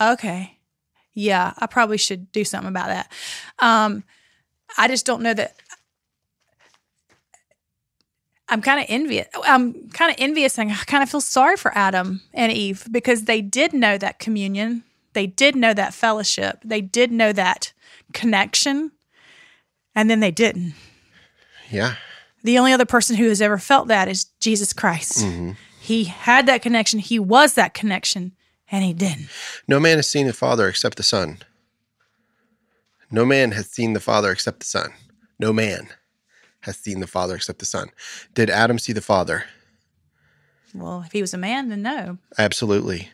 [0.00, 0.58] okay.
[1.14, 3.12] Yeah, I probably should do something about that.
[3.60, 4.02] Um,
[4.76, 5.54] I just don't know that
[8.48, 9.28] I'm kind of envious.
[9.44, 13.24] I'm kind of envious and I kind of feel sorry for Adam and Eve because
[13.24, 14.82] they did know that communion.
[15.12, 16.60] They did know that fellowship.
[16.64, 17.72] They did know that
[18.12, 18.92] connection.
[19.94, 20.74] And then they didn't.
[21.70, 21.96] Yeah.
[22.42, 25.18] The only other person who has ever felt that is Jesus Christ.
[25.18, 25.56] Mhm.
[25.80, 27.00] He had that connection.
[27.00, 28.32] He was that connection,
[28.70, 29.28] and he didn't.
[29.66, 31.38] No man has seen the Father except the Son.
[33.10, 34.92] No man has seen the Father except the Son.
[35.38, 35.88] No man
[36.60, 37.90] has seen the Father except the Son.
[38.34, 39.46] Did Adam see the Father?
[40.72, 42.18] Well, if he was a man, then no.
[42.38, 43.10] Absolutely.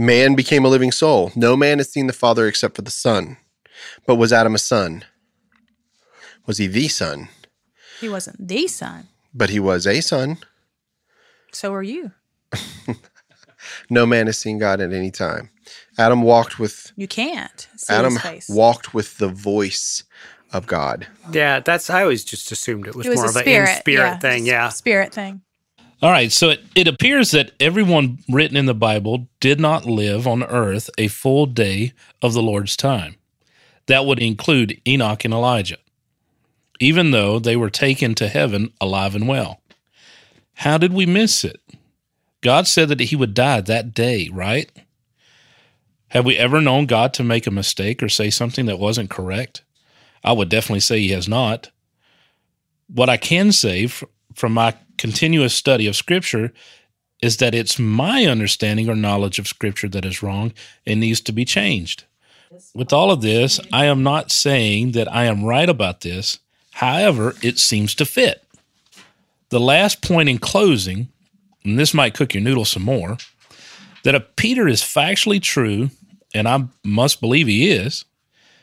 [0.00, 1.30] Man became a living soul.
[1.36, 3.36] No man has seen the Father except for the Son.
[4.06, 5.04] But was Adam a son?
[6.46, 7.28] Was he the son?
[8.00, 9.08] He wasn't the son.
[9.34, 10.38] But he was a son.
[11.52, 12.12] So are you.
[13.90, 15.50] No man has seen God at any time.
[15.98, 18.48] Adam walked with You can't see Adam his face.
[18.48, 20.02] walked with the voice
[20.52, 21.06] of God.
[21.30, 23.74] Yeah, that's I always just assumed it was, It was more a of spirit, an
[23.74, 24.18] in spirit yeah.
[24.18, 24.46] thing.
[24.46, 24.68] Yeah.
[24.70, 25.42] Spirit thing.
[26.02, 30.26] All right, so it, it appears that everyone written in the Bible did not live
[30.26, 33.16] on earth a full day of the Lord's time.
[33.86, 35.76] That would include Enoch and Elijah,
[36.78, 39.60] even though they were taken to heaven alive and well.
[40.54, 41.60] How did we miss it?
[42.40, 44.70] God said that he would die that day, right?
[46.08, 49.64] Have we ever known God to make a mistake or say something that wasn't correct?
[50.24, 51.70] I would definitely say he has not.
[52.88, 53.86] What I can say
[54.34, 56.52] from my continuous study of Scripture
[57.22, 60.52] is that it's my understanding or knowledge of Scripture that is wrong
[60.86, 62.04] and needs to be changed.
[62.74, 66.38] With all of this, I am not saying that I am right about this.
[66.72, 68.44] However, it seems to fit.
[69.48, 71.08] The last point in closing,
[71.64, 73.16] and this might cook your noodle some more,
[74.04, 75.90] that if Peter is factually true,
[76.34, 78.04] and I must believe he is,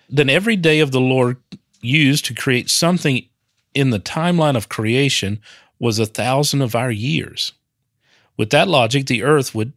[0.07, 1.37] then every day of the Lord
[1.81, 3.25] used to create something
[3.73, 5.41] in the timeline of creation
[5.79, 7.53] was a thousand of our years.
[8.37, 9.73] With that logic, the earth would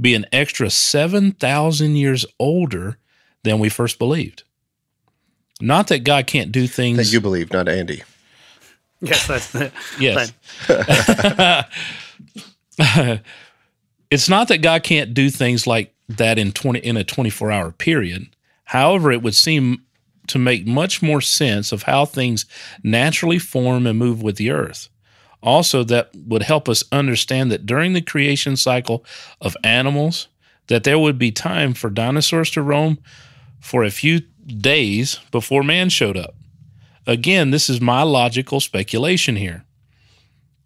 [0.00, 2.98] be an extra 7,000 years older
[3.42, 4.44] than we first believed.
[5.60, 6.98] Not that God can't do things.
[6.98, 8.02] That you believe, not Andy.
[9.00, 10.32] Yes, that's the, Yes.
[14.10, 18.28] it's not that God can't do things like that in 20 in a 24-hour period.
[18.64, 19.82] However, it would seem
[20.28, 22.46] to make much more sense of how things
[22.82, 24.88] naturally form and move with the earth.
[25.42, 29.04] Also, that would help us understand that during the creation cycle
[29.40, 30.28] of animals,
[30.68, 32.98] that there would be time for dinosaurs to roam
[33.60, 36.34] for a few days before man showed up.
[37.06, 39.64] Again, this is my logical speculation here.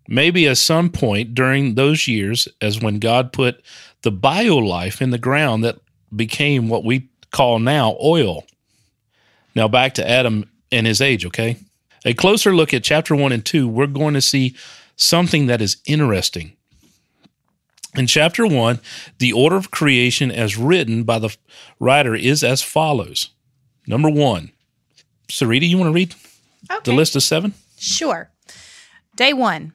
[0.09, 3.63] Maybe at some point during those years, as when God put
[4.03, 5.79] the bio life in the ground that
[6.15, 8.45] became what we call now oil.
[9.55, 11.57] Now back to Adam and his age, okay?
[12.07, 14.55] A closer look at chapter 1 and 2, we're going to see
[14.95, 16.53] something that is interesting.
[17.97, 18.79] In chapter 1,
[19.19, 21.37] the order of creation as written by the
[21.81, 23.31] writer is as follows.
[23.89, 24.53] Number 1.
[25.29, 26.15] Sarita, you want to read
[26.71, 26.81] Okay.
[26.85, 27.55] the list of 7?
[27.77, 28.31] Sure.
[29.17, 29.73] Day one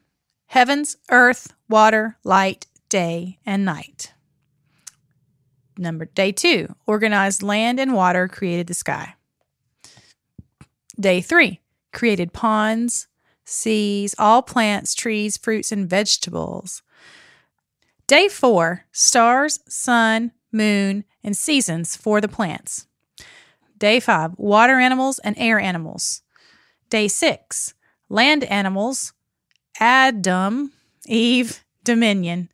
[0.48, 4.14] heavens, earth, water, light, day, and night.
[5.78, 9.16] Number day two organized land and water created the sky.
[11.00, 11.60] Day three
[11.92, 13.08] created ponds,
[13.46, 16.82] seas, all plants, trees, fruits, and vegetables.
[18.08, 22.88] Day four stars, sun, moon, and seasons for the plants.
[23.78, 26.22] Day five water animals and air animals.
[26.90, 27.74] Day six,
[28.10, 29.14] land animals,
[29.80, 30.72] Adam,
[31.08, 32.50] Eve, dominion.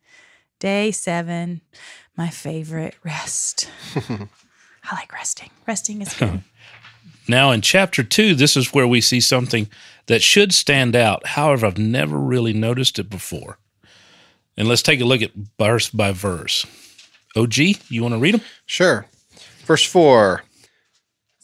[0.58, 1.60] Day seven,
[2.16, 3.68] my favorite, rest.
[3.94, 5.50] I like resting.
[5.66, 6.42] Resting is good.
[7.28, 9.68] Now, in chapter two, this is where we see something
[10.06, 11.26] that should stand out.
[11.26, 13.58] However, I've never really noticed it before.
[14.56, 16.66] And let's take a look at verse by verse.
[17.36, 17.56] OG,
[17.88, 18.40] you want to read them?
[18.66, 19.06] Sure.
[19.64, 20.42] Verse 4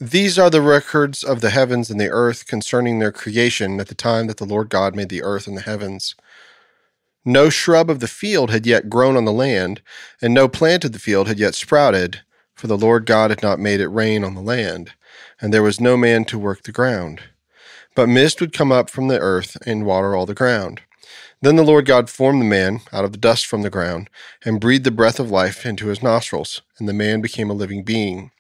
[0.01, 3.95] These are the records of the heavens and the earth concerning their creation at the
[3.95, 6.15] time that the Lord God made the earth and the heavens.
[7.27, 9.81] No shrub of the field had yet grown on the land,
[10.21, 12.23] and no plant of the field had yet sprouted,
[12.55, 14.93] for the Lord God had not made it rain on the land,
[15.41, 17.21] and there was no man to work the ground.
[17.95, 20.81] But mist would come up from the earth and water all the ground.
[21.41, 24.09] Then the Lord God formed the man out of the dust from the ground,
[24.45, 27.83] and breathed the breath of life into his nostrils, and the man became a living
[27.83, 28.31] being.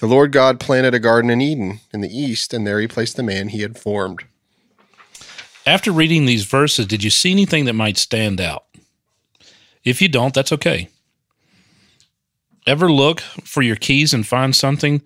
[0.00, 3.16] The Lord God planted a garden in Eden in the east, and there he placed
[3.16, 4.24] the man he had formed.
[5.64, 8.64] After reading these verses, did you see anything that might stand out?
[9.84, 10.88] If you don't, that's okay.
[12.66, 15.02] Ever look for your keys and find something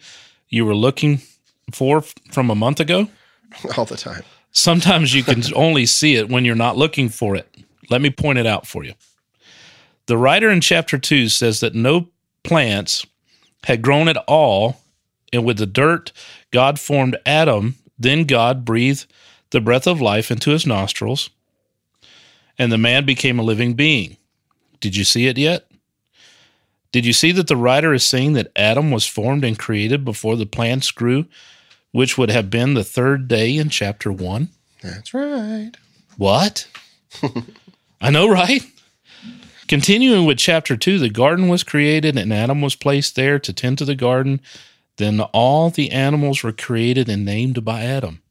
[0.49, 1.21] you were looking
[1.73, 3.09] for from a month ago?
[3.77, 4.23] All the time.
[4.53, 7.49] Sometimes you can only see it when you're not looking for it.
[7.91, 8.95] Let me point it out for you.
[10.07, 12.09] The writer in chapter 2 says that no
[12.43, 13.07] plants
[13.65, 14.81] had grown at all,
[15.33, 16.13] and with the dirt,
[16.53, 17.77] God formed Adam.
[17.99, 19.07] Then God breathed
[19.51, 21.31] the breath of life into his nostrils,
[22.59, 24.17] and the man became a living being.
[24.81, 25.67] Did you see it yet?
[26.93, 30.37] Did you see that the writer is saying that Adam was formed and created before
[30.37, 31.27] the plants grew,
[31.93, 34.49] which would have been the third day in chapter 1?
[34.83, 35.73] That's right.
[36.17, 36.69] What?
[38.01, 38.63] I know, right?
[39.69, 43.79] Continuing with chapter 2, the garden was created and Adam was placed there to tend
[43.79, 44.41] to the garden.
[44.97, 48.23] Then all the animals were created and named by Adam.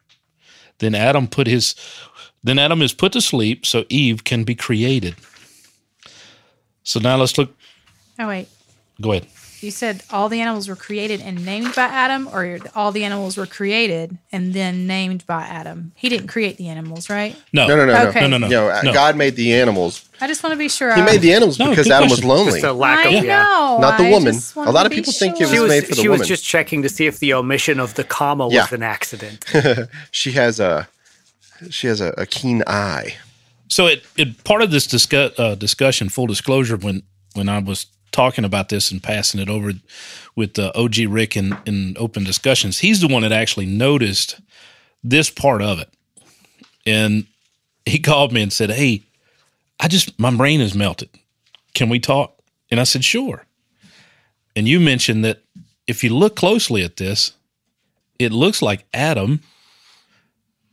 [0.80, 1.76] Then Adam put his
[2.44, 5.16] then Adam is put to sleep so Eve can be created.
[6.84, 7.56] So now let's look
[8.20, 8.48] Oh, wait.
[9.02, 9.28] go ahead.
[9.62, 13.36] You said all the animals were created and named by Adam, or all the animals
[13.36, 15.92] were created and then named by Adam.
[15.96, 17.36] He didn't create the animals, right?
[17.52, 18.22] No, No, no, no, Okay.
[18.22, 18.48] no, no, no.
[18.48, 18.82] no.
[18.84, 18.94] No.
[18.94, 20.08] God made the animals.
[20.22, 20.94] I just want to be sure.
[20.94, 22.52] He I, made the animals No, because good Adam was lonely.
[22.62, 23.44] Just a lack I of yeah.
[23.44, 23.78] know.
[23.82, 24.36] Not the woman.
[24.68, 26.18] A lot of be people think it was She was made for the she woman.
[26.18, 28.68] She was just checking to see if the omission of the comma was Yeah.
[28.72, 29.46] an accident.
[30.12, 30.88] she has a
[31.72, 33.16] she has a, a keen eye.
[33.70, 37.02] So it, it part of this discuss, uh, discussion, full disclosure, when
[37.34, 39.74] when I was talking about this and passing it over
[40.36, 44.40] with uh, OG Rick in, in open discussions, he's the one that actually noticed
[45.04, 45.90] this part of it,
[46.86, 47.26] and
[47.86, 49.04] he called me and said, "Hey,
[49.80, 51.10] I just my brain is melted.
[51.74, 52.40] Can we talk?"
[52.72, 53.46] And I said, "Sure."
[54.56, 55.42] And you mentioned that
[55.86, 57.34] if you look closely at this,
[58.18, 59.42] it looks like Adam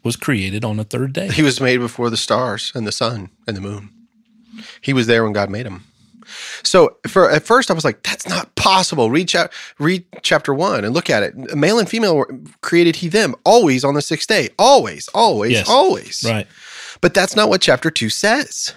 [0.04, 1.28] was created on the third day.
[1.28, 3.90] He was made before the stars and the sun and the moon.
[4.80, 5.84] He was there when God made him.
[6.62, 9.10] So for at first I was like, that's not possible.
[9.10, 11.34] Read, chap- read chapter one and look at it.
[11.56, 12.28] Male and female were,
[12.60, 14.48] created he them always on the sixth day.
[14.58, 15.68] Always, always, Yes.
[15.68, 16.24] always.
[16.26, 16.46] Right.
[17.00, 18.74] But that's not what chapter two says.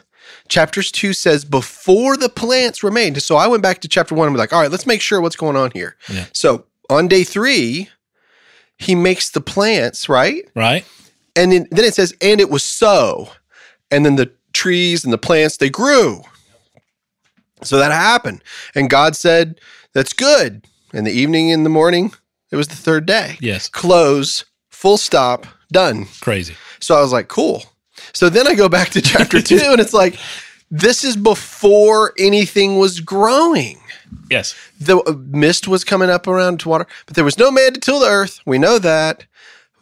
[0.48, 3.22] Chapters two says before the plants were made.
[3.22, 5.22] So I went back to chapter one and was like, all right, let's make sure
[5.22, 5.96] what's going on here.
[6.10, 6.26] Yeah.
[6.34, 7.90] So on day three,
[8.78, 10.48] he makes the plants, right?
[10.56, 10.86] Right.
[11.36, 13.30] And then, then it says, and it was so.
[13.92, 16.22] And then the trees and the plants, they grew.
[17.64, 18.44] So that happened.
[18.74, 19.60] And God said,
[19.94, 20.66] that's good.
[20.94, 22.14] In the evening, in the morning,
[22.52, 23.38] it was the third day.
[23.42, 23.68] Yes.
[23.68, 26.08] Close, full stop, done.
[26.22, 26.56] Crazy.
[26.80, 27.64] So I was like, cool.
[28.14, 30.18] So then I go back to chapter two and it's like,
[30.72, 33.80] this is before anything was growing.
[34.30, 34.56] Yes.
[34.80, 37.80] The uh, mist was coming up around to water, but there was no man to
[37.80, 38.40] till the earth.
[38.46, 39.26] We know that.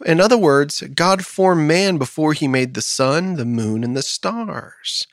[0.04, 4.02] In other words, God formed man before he made the sun, the moon, and the
[4.02, 5.06] stars.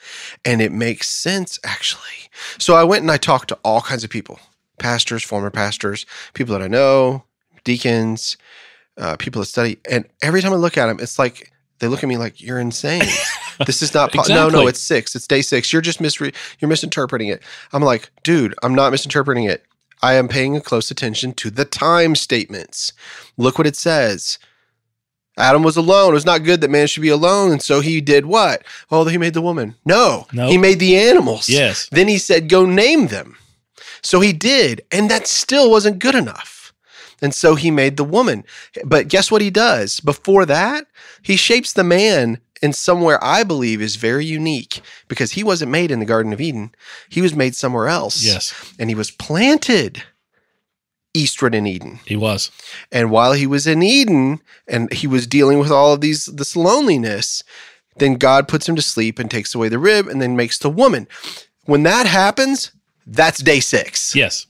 [0.43, 2.29] And it makes sense, actually.
[2.57, 4.39] So I went and I talked to all kinds of people
[4.79, 7.23] pastors, former pastors, people that I know,
[7.63, 8.35] deacons,
[8.97, 9.77] uh, people that study.
[9.89, 12.59] And every time I look at them, it's like they look at me like, you're
[12.59, 13.03] insane.
[13.65, 14.65] This is not po- no, no.
[14.67, 15.15] It's six.
[15.15, 15.71] It's day six.
[15.71, 17.43] You're just misre- you're misinterpreting it.
[17.73, 19.65] I'm like, dude, I'm not misinterpreting it.
[20.01, 22.93] I am paying close attention to the time statements.
[23.37, 24.39] Look what it says.
[25.37, 26.11] Adam was alone.
[26.11, 28.63] It was not good that man should be alone, and so he did what?
[28.91, 29.75] Oh, he made the woman.
[29.85, 30.49] No, Nope.
[30.51, 31.47] he made the animals.
[31.49, 31.87] Yes.
[31.91, 33.37] Then he said, "Go name them."
[34.03, 36.73] So he did, and that still wasn't good enough.
[37.21, 38.43] And so he made the woman.
[38.83, 39.99] But guess what he does?
[39.99, 40.85] Before that,
[41.21, 45.91] he shapes the man in somewhere I believe is very unique because he wasn't made
[45.91, 46.73] in the Garden of Eden.
[47.09, 48.23] He was made somewhere else.
[48.23, 48.53] Yes.
[48.79, 50.03] And he was planted
[51.13, 51.99] eastward in Eden.
[52.05, 52.51] He was.
[52.91, 56.55] And while he was in Eden and he was dealing with all of these this
[56.55, 57.43] loneliness,
[57.97, 60.69] then God puts him to sleep and takes away the rib and then makes the
[60.69, 61.07] woman.
[61.65, 62.71] When that happens,
[63.05, 64.15] that's day 6.
[64.15, 64.45] Yes.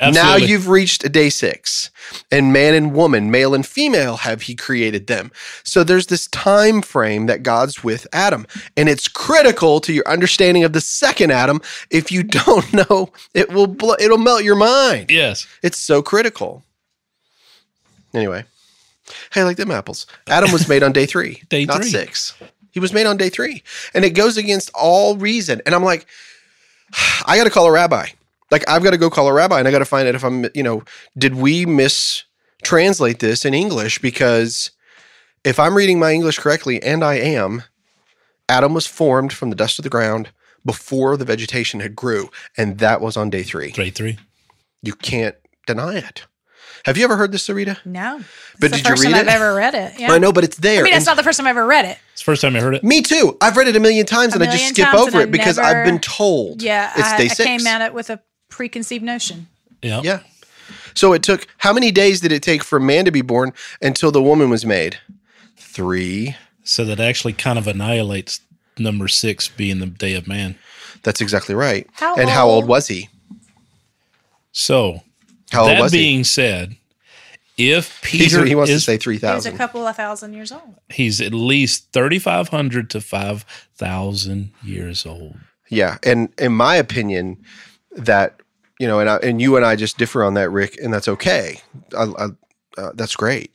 [0.00, 1.90] Now you've reached a day 6.
[2.30, 5.32] And man and woman, male and female have he created them.
[5.64, 10.62] So there's this time frame that God's with Adam, and it's critical to your understanding
[10.64, 11.60] of the second Adam.
[11.90, 15.10] If you don't know, it will bl- it'll melt your mind.
[15.10, 15.46] Yes.
[15.62, 16.62] It's so critical.
[18.14, 18.44] Anyway,
[19.32, 20.06] hey, I like them apples.
[20.28, 21.90] Adam was made on day three, Day not three.
[21.90, 22.34] six.
[22.70, 23.62] He was made on day three,
[23.94, 25.60] and it goes against all reason.
[25.66, 26.06] And I'm like,
[27.26, 28.06] I got to call a rabbi.
[28.50, 30.24] Like I've got to go call a rabbi, and I got to find out if
[30.24, 30.82] I'm, you know,
[31.18, 33.98] did we mistranslate this in English?
[33.98, 34.70] Because
[35.44, 37.62] if I'm reading my English correctly, and I am,
[38.48, 40.30] Adam was formed from the dust of the ground
[40.64, 43.70] before the vegetation had grew, and that was on day three.
[43.70, 44.18] Three, three.
[44.82, 45.34] You can't
[45.66, 46.26] deny it.
[46.84, 47.78] Have you ever heard this, Sarita?
[47.84, 48.20] No.
[48.60, 49.28] But It's did the you first read time it?
[49.28, 49.98] I've ever read it.
[49.98, 50.12] Yeah.
[50.12, 50.80] I know, but it's there.
[50.80, 51.98] I mean, it's And- not the first time I've ever read it.
[52.12, 52.84] It's the first time I heard it.
[52.84, 53.36] me too.
[53.40, 55.56] I've read it a million times, A and I just skip over it I've because
[55.56, 56.62] never- I've been told.
[56.62, 57.44] Yeah, it's I, day I six.
[57.44, 58.20] came at it with a
[58.56, 59.46] preconceived notion.
[59.82, 60.00] Yeah.
[60.02, 60.20] Yeah.
[60.94, 64.10] So it took how many days did it take for man to be born until
[64.10, 64.98] the woman was made?
[65.56, 66.34] Three.
[66.64, 68.40] So that actually kind of annihilates
[68.78, 70.56] number six being the day of man.
[71.02, 71.86] That's exactly right.
[71.92, 72.68] How and how old old?
[72.68, 73.08] was he?
[74.52, 75.02] So
[75.50, 76.76] How old that was being said,
[77.58, 78.18] if he?
[78.18, 80.74] Peter he wants is, to say three He was a couple of thousand years old.
[80.88, 83.44] he's at least thirty five hundred to five
[83.76, 85.36] thousand years old.
[85.68, 87.36] Yeah, and in my opinion,
[87.92, 88.40] that
[88.78, 91.08] you know, and I, and you and I just differ on that, Rick, and that's
[91.08, 91.60] okay.
[91.96, 92.28] I, I,
[92.80, 93.52] uh, that's great.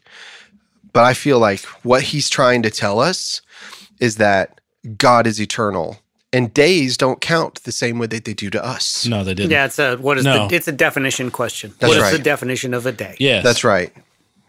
[0.93, 3.41] But I feel like what he's trying to tell us
[3.99, 4.59] is that
[4.97, 5.99] God is eternal,
[6.33, 9.05] and days don't count the same way that they do to us.
[9.05, 9.51] No, they didn't.
[9.51, 10.47] Yeah, it's a what is No.
[10.47, 11.73] the it's a definition question.
[11.79, 12.11] That's What is right.
[12.13, 13.15] the definition of a day?
[13.19, 13.93] Yeah, That's right.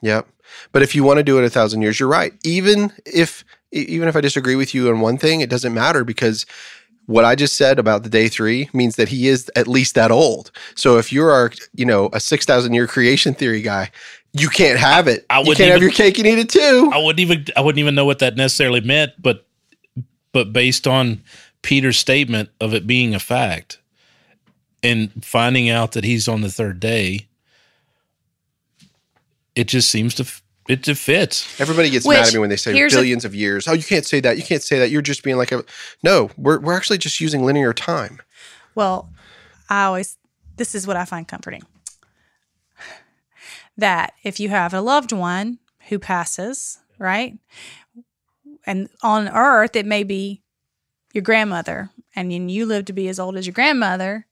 [0.00, 0.26] Yep.
[0.72, 2.32] But if you want to do it a thousand years, you're right.
[2.44, 6.44] Even if even if I disagree with you on one thing, it doesn't matter because
[7.06, 10.10] what I just said about the day three means that he is at least that
[10.10, 10.50] old.
[10.74, 13.90] So if you're our, you know, a six thousand year creation theory guy,
[14.32, 15.26] you can't have it.
[15.28, 16.90] I you wouldn't can't have your cake and eat it too.
[16.92, 19.46] I wouldn't even I wouldn't even know what that necessarily meant, but
[20.32, 21.22] but based on
[21.62, 23.78] Peter's statement of it being a fact
[24.82, 27.26] and finding out that he's on the third day,
[29.54, 30.26] it just seems to
[30.64, 31.60] f- it just fits.
[31.60, 33.68] Everybody gets Which, mad at me when they say here's a- billions of years.
[33.68, 34.36] Oh, you can't say that.
[34.36, 34.90] You can't say that.
[34.90, 35.64] You're just being like a
[36.02, 36.30] no.
[36.36, 38.20] We're we're actually just using linear time.
[38.74, 39.10] Well,
[39.68, 40.16] I always,
[40.56, 41.62] this is what I find comforting
[43.76, 45.58] that if you have a loved one
[45.88, 47.38] who passes, right?
[48.66, 50.42] And on earth, it may be
[51.12, 54.26] your grandmother, and you live to be as old as your grandmother.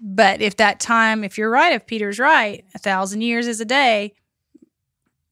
[0.00, 3.64] But if that time, if you're right, if Peter's right, a thousand years is a
[3.64, 4.14] day,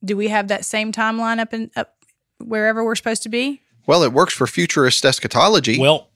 [0.05, 1.95] do we have that same timeline up in up
[2.39, 3.61] wherever we're supposed to be?
[3.87, 5.79] Well, it works for futurist eschatology.
[5.79, 6.09] Well,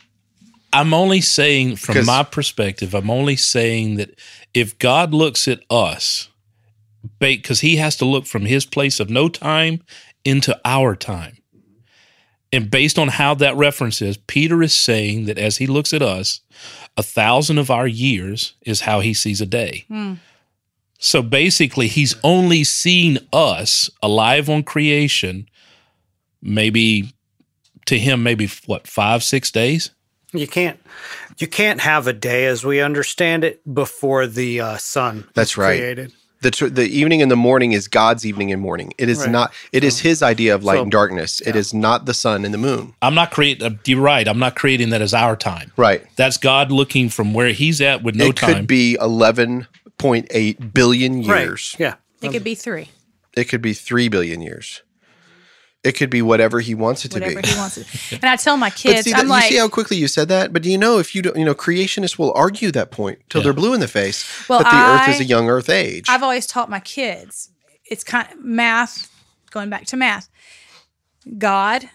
[0.72, 4.18] I'm only saying from Because- my perspective, I'm only saying that
[4.53, 6.28] if God looks at us,
[7.18, 9.82] because he has to look from his place of no time
[10.24, 11.39] into our time.
[12.53, 16.03] And based on how that reference is, Peter is saying that as he looks at
[16.03, 16.41] us,
[16.97, 19.85] a thousand of our years is how he sees a day.
[19.89, 20.14] Hmm.
[20.99, 25.49] So basically, he's only seen us alive on creation,
[26.40, 27.12] maybe
[27.86, 29.90] to him, maybe what, five, six days?
[30.32, 30.80] You can't
[31.38, 35.28] you can't have a day as we understand it before the uh, sun.
[35.34, 35.78] That's is right.
[35.78, 36.12] Created.
[36.40, 38.92] the tr- the evening and the morning is God's evening and morning.
[38.99, 39.30] It is Right.
[39.30, 39.53] not.
[39.72, 41.40] It is His idea of light So- and darkness.
[41.42, 42.95] It is not the sun and the moon.
[43.01, 43.78] I'm not creating.
[43.86, 44.26] You're right.
[44.26, 45.70] I'm not creating that as our time.
[45.76, 46.03] Right.
[46.16, 48.51] That's God looking from where He's at with no it time.
[48.51, 49.68] It could be eleven
[50.05, 51.75] point eight billion years.
[51.79, 51.81] Right.
[51.81, 51.95] Yeah.
[52.29, 52.89] It could be three,
[53.35, 54.83] It could be three billion years.
[55.83, 57.49] It could be whatever He wants it to whatever be.
[57.49, 57.87] he wants it.
[58.13, 60.09] And I tell my But kids, see, I'm that, like, you see how quickly you
[60.09, 60.53] said that.
[60.53, 63.41] But do you know if you don't, you know, creationists will argue that point till
[63.41, 63.45] Yeah.
[63.45, 66.05] they're blue in the face Well, that the Earth is a young Earth age.
[66.09, 67.51] I've always taught my kids
[67.91, 69.11] it's kind of math,
[69.51, 70.29] going back to math.
[71.39, 71.89] God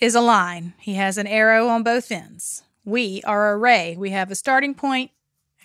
[0.00, 2.62] is a line, He has an arrow on both ends.
[2.84, 3.96] We are a ray.
[3.96, 5.10] We have a starting point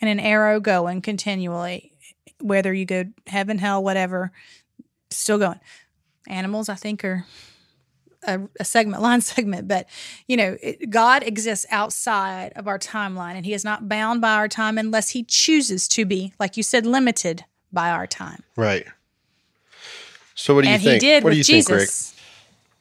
[0.01, 1.93] and an arrow going continually,
[2.39, 4.31] whether you go heaven, hell, whatever,
[5.09, 5.59] still going.
[6.27, 7.25] Animals, I think, are
[8.23, 9.87] a, a segment, line segment, but
[10.27, 14.33] you know, it, God exists outside of our timeline, and He is not bound by
[14.33, 18.43] our time unless He chooses to be, like you said, limited by our time.
[18.55, 18.85] right.
[20.35, 21.01] So what do you and think?
[21.01, 21.89] He did what with do you think, Rick?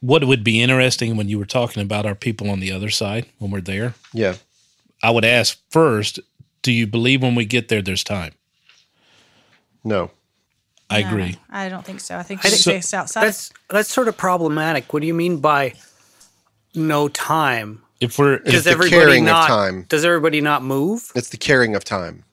[0.00, 3.26] What would be interesting when you were talking about our people on the other side
[3.38, 3.94] when we're there.
[4.12, 4.36] Yeah.
[5.02, 6.20] I would ask first,
[6.62, 8.32] do you believe when we get there, there's time?
[9.84, 10.10] No.
[10.90, 11.36] I No, agree.
[11.50, 12.16] I don't think so.
[12.16, 13.24] I think I it's think- based outside.
[13.24, 14.92] That's that's sort of problematic.
[14.92, 15.74] What do you mean by
[16.74, 17.82] no time?
[18.00, 19.84] If we're It's Does the everybody carrying of not time.
[19.88, 21.12] Does everybody not move?
[21.14, 22.24] It's the caring of time.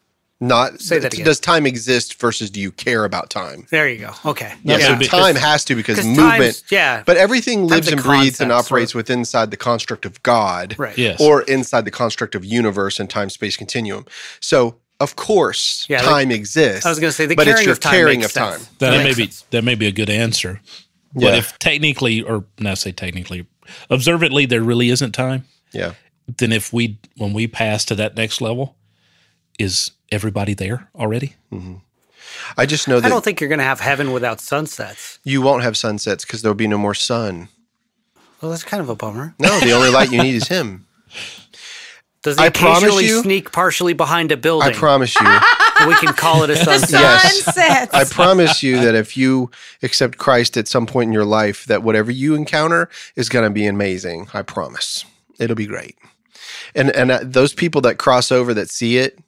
[0.42, 1.26] Not Say that again.
[1.26, 3.68] Does time exist versus do you care about time?
[3.72, 4.12] There you go.
[4.26, 4.54] Okay.
[4.64, 6.62] Yeah, Yeah, so so be- time has to because movement.
[6.70, 7.04] yeah.
[7.06, 10.76] But everything lives a and breathes and operates sort within inside the construct of God,
[10.78, 10.98] Right.
[10.98, 11.22] Yes.
[11.22, 14.06] or inside the construct of universe and time space continuum.
[14.42, 16.86] So of course, Yeah, the- time exists.
[16.86, 18.52] I was gonna say the but it's your of time carrying makes of time.
[18.60, 18.70] sense.
[18.80, 19.46] that That may makes be sense.
[19.52, 20.60] that may be a good answer.
[21.14, 21.36] But Yeah.
[21.38, 23.46] if technically, or not say technically,
[23.90, 25.94] observantly, there really isn't time, Yeah.
[26.38, 28.76] then if we when we pass to that next level,
[29.60, 31.36] is everybody there already?
[32.58, 35.20] I just know that I don't think you're going to have heaven without sunsets.
[35.24, 37.48] you won't have sunsets because there'll be no more sun.
[38.42, 39.34] Well, that's kind of a bummer.
[39.40, 40.86] No, the only light you need is him.
[42.24, 44.68] Does he I promise occasionally you- sneak partially behind a building?
[44.68, 45.28] I promise you.
[45.88, 46.92] we can call it a sunset.
[47.56, 47.90] Yes.
[47.94, 49.52] I promise you that if you
[49.84, 53.52] accept Christ at some point in your life, that whatever you encounter is going to
[53.52, 54.28] be amazing.
[54.34, 55.06] I promise.
[55.40, 55.96] It'll be great.
[56.74, 59.20] And and uh, those people that cross over that see it,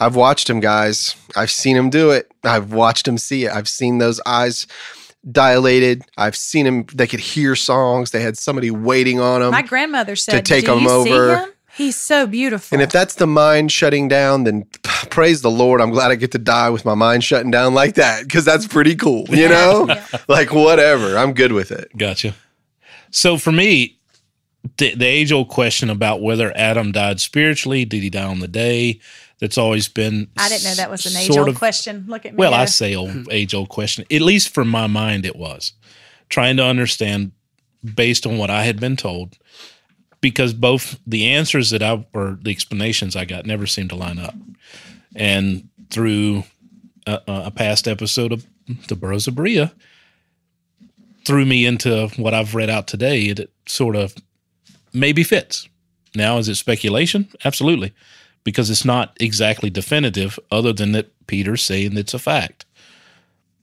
[0.00, 1.14] I've watched him, guys.
[1.36, 2.32] I've seen him do it.
[2.42, 3.52] I've watched him see it.
[3.52, 4.66] I've seen those eyes
[5.30, 6.02] dilated.
[6.16, 6.86] I've seen him.
[6.94, 8.10] They could hear songs.
[8.10, 9.50] They had somebody waiting on them.
[9.50, 11.52] My grandmother said, to take "Do him you over." See him?
[11.76, 12.74] He's so beautiful.
[12.74, 15.80] And if that's the mind shutting down, then praise the Lord.
[15.80, 18.66] I'm glad I get to die with my mind shutting down like that because that's
[18.66, 19.88] pretty cool, you know?
[20.28, 21.16] Like, whatever.
[21.16, 21.88] I'm good with it.
[21.96, 22.34] Gotcha.
[23.12, 23.98] So for me,
[24.78, 28.48] the, the age old question about whether Adam died spiritually, did he die on the
[28.48, 29.00] day?
[29.40, 30.28] That's always been.
[30.36, 32.04] I didn't know that was an age old of- question.
[32.08, 32.36] Look at me.
[32.38, 34.04] Well, I say old age old question.
[34.10, 35.72] At least from my mind, it was
[36.28, 37.32] trying to understand
[37.82, 39.38] based on what I had been told,
[40.20, 44.18] because both the answers that I or the explanations I got never seemed to line
[44.18, 44.34] up,
[45.16, 46.44] and through
[47.06, 48.46] a, a past episode of
[48.88, 49.72] the Burros of Berea,
[51.24, 53.22] threw me into what I've read out today.
[53.24, 54.14] It sort of
[54.92, 55.66] maybe fits.
[56.14, 57.28] Now, is it speculation?
[57.44, 57.94] Absolutely,
[58.44, 62.66] because it's not exactly definitive, other than that Peter's saying it's a fact.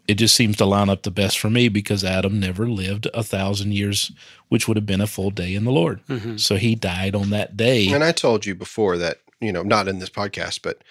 [0.08, 3.24] It just seems to line up the best for me because Adam never lived a
[3.24, 4.12] thousand years,
[4.48, 6.00] which would have been a full day in the Lord.
[6.08, 6.38] Mm-hmm.
[6.38, 7.92] So he died on that day.
[7.92, 10.82] And I told you before that, you know, not in this podcast, but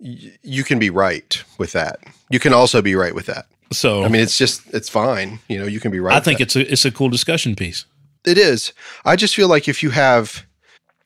[0.00, 2.00] y- you can be right with that.
[2.30, 3.46] You can also be right with that.
[3.70, 5.38] So I mean, it's just, it's fine.
[5.48, 6.14] You know, you can be right.
[6.14, 6.44] I with think that.
[6.44, 7.84] it's a it's a cool discussion piece.
[8.24, 8.72] it is.
[9.04, 10.44] I just feel like if you have,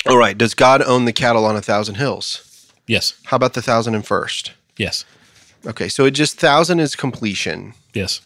[0.07, 2.49] all right, does God own the cattle on a thousand hills?
[2.87, 4.53] Yes, How about the thousand and first?
[4.77, 5.05] yes,
[5.65, 7.75] Okay, so it just thousand is completion.
[7.95, 8.21] yes.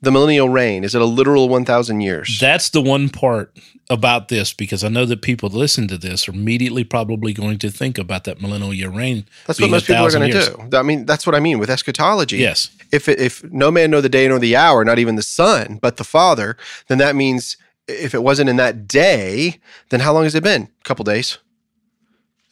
[0.00, 2.38] The millennial reign is it a literal one thousand years?
[2.40, 3.52] That's the one part
[3.90, 7.58] about this because I know that people that listen to this are immediately probably going
[7.58, 9.26] to think about that millennial year reign.
[9.48, 10.76] That's what most people are going to do.
[10.76, 12.36] I mean, that's what I mean with eschatology.
[12.36, 12.70] Yes.
[12.92, 15.96] If if no man know the day nor the hour, not even the Son, but
[15.96, 16.56] the Father,
[16.86, 17.56] then that means
[17.88, 19.58] if it wasn't in that day,
[19.88, 20.62] then how long has it been?
[20.62, 21.38] A couple days.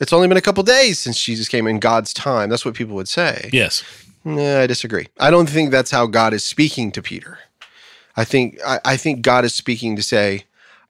[0.01, 2.51] It's only been a couple days since Jesus came in God's time.
[2.51, 3.51] That's what people would say.
[3.53, 3.85] Yes.
[4.25, 5.07] Nah, I disagree.
[5.21, 7.39] I don't think that's how God is speaking to Peter.
[8.17, 10.45] I think I, I think God is speaking to say,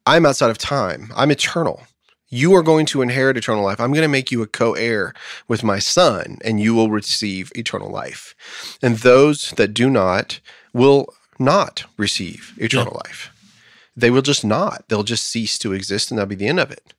[0.07, 1.13] I'm outside of time.
[1.15, 1.83] I'm eternal.
[2.29, 3.79] You are going to inherit eternal life.
[3.79, 5.15] I'm going to make you a co-heir
[5.47, 8.35] with my son, and you will receive eternal life.
[8.83, 10.41] And those that do not
[10.73, 13.31] will not receive eternal life.
[13.97, 14.85] They will just not.
[14.89, 16.93] They'll just cease to exist, and that'll be the end of it.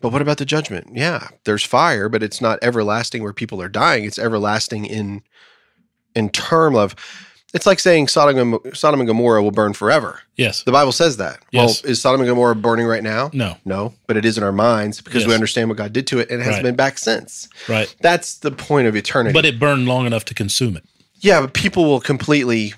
[0.00, 0.88] But what about the judgment?
[0.92, 4.04] Yeah, there's fire, but it's not everlasting where people are dying.
[4.04, 5.22] It's everlasting in
[6.14, 6.94] in term of
[7.52, 10.20] it's like saying Sodom and, Sodom and Gomorrah will burn forever.
[10.36, 10.62] Yes.
[10.62, 11.40] The Bible says that.
[11.50, 11.82] Yes.
[11.82, 13.28] Well, is Sodom and Gomorrah burning right now?
[13.32, 13.56] No.
[13.64, 16.30] No, but it is in our minds because we understand what God did to it
[16.30, 16.62] and it has Right.
[16.62, 17.48] been back since.
[17.68, 17.92] Right.
[18.00, 19.32] That's the point of eternity.
[19.34, 20.84] But it burned long enough to consume it.
[21.20, 22.74] yeah, but people will completely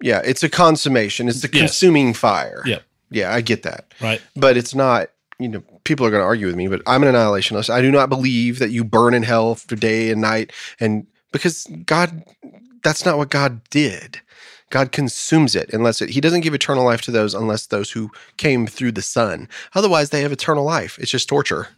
[0.00, 1.28] yeah, it's a consummation.
[1.28, 1.60] It's the Yes.
[1.60, 2.62] consuming fire.
[2.64, 2.82] Yep.
[3.14, 3.92] Yeah, I get that.
[4.00, 4.20] Right.
[4.36, 5.08] But it's not,
[5.38, 7.70] you know, people are going to argue with me, but I'm an annihilationist.
[7.70, 10.52] I do not believe that you burn in hell for day and night.
[10.80, 12.24] And because God,
[12.82, 14.20] that's not what God did.
[14.70, 18.10] God consumes it unless it, He doesn't give eternal life to those unless those who
[18.38, 19.48] came through the Son.
[19.74, 20.98] Otherwise, they have eternal life.
[20.98, 21.68] It's just torture.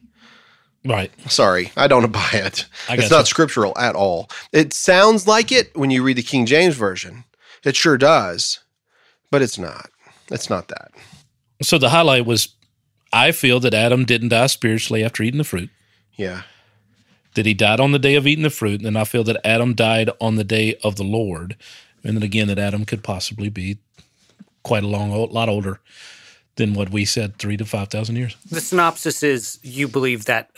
[0.84, 1.10] Right.
[1.30, 2.66] Sorry, I don't buy it.
[2.88, 4.30] I it's not scriptural at all.
[4.52, 7.24] It sounds like it when you read the King James Version.
[7.64, 8.60] It sure does,
[9.30, 9.90] but it's not.
[10.30, 10.92] It's not that.
[11.62, 12.48] So the highlight was
[13.12, 15.70] I feel that Adam didn't die spiritually after eating the fruit.
[16.16, 16.42] Yeah.
[17.34, 19.44] that he died on the day of eating the fruit, and then I feel that
[19.44, 21.56] Adam died on the day of the Lord,
[22.04, 23.78] and then again that Adam could possibly be
[24.62, 25.80] quite a long, a lot older
[26.56, 28.36] than what we said, three to five thousand years.
[28.48, 30.50] The synopsis is you believe that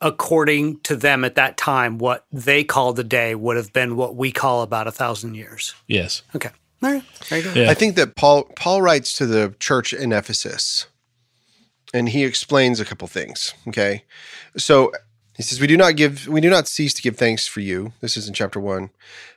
[0.00, 4.14] according to them at that time, what they called the day would have been what
[4.14, 5.74] we call about a thousand years.
[5.88, 6.50] Yes, Okay.
[6.84, 7.02] All right.
[7.30, 7.52] There you go.
[7.54, 7.70] Yeah.
[7.70, 10.86] I think that Paul Paul writes to the church in Ephesus,
[11.94, 13.54] and he explains a couple things.
[13.66, 14.04] Okay,
[14.58, 14.92] so
[15.34, 17.94] he says, "We do not give, we do not cease to give thanks for you."
[18.02, 18.90] This is in chapter one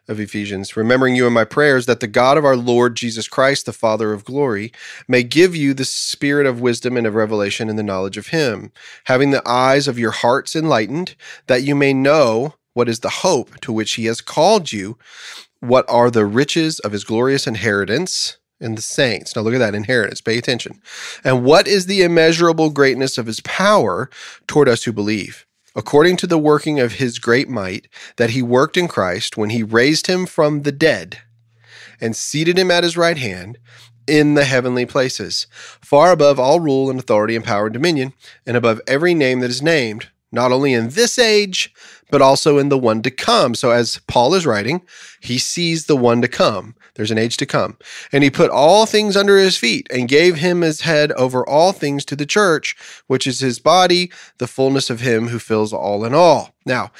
[0.10, 3.66] of Ephesians, remembering you in my prayers that the God of our Lord Jesus Christ,
[3.66, 4.74] the Father of glory,
[5.08, 8.74] may give you the spirit of wisdom and of revelation and the knowledge of Him,
[9.06, 11.16] having the eyes of your hearts enlightened,
[11.48, 14.98] that you may know what is the hope to which He has called you
[15.60, 19.36] what are the riches of his glorious inheritance in the saints.
[19.36, 20.82] Now look at that inheritance, pay attention.
[21.24, 24.10] And what is the immeasurable greatness of his power
[24.48, 25.46] toward us who believe?
[25.76, 29.62] According to the working of his great might that he worked in Christ when he
[29.62, 31.20] raised him from the dead
[32.02, 33.60] and seated him at his right hand
[34.08, 38.14] in the heavenly places, far above all rule and authority and power and dominion,
[38.46, 41.74] and above every name that is named, not only in this age,
[42.10, 43.56] but also in the one to come.
[43.56, 44.82] So, as Paul is writing,
[45.20, 46.76] he sees the one to come.
[46.96, 47.78] There's an age to come.
[48.12, 51.72] And he put all things under his feet and gave him his head over all
[51.72, 52.76] things to the church,
[53.08, 56.56] which is his body, the fullness of him who fills all in all.
[56.66, 56.92] Now,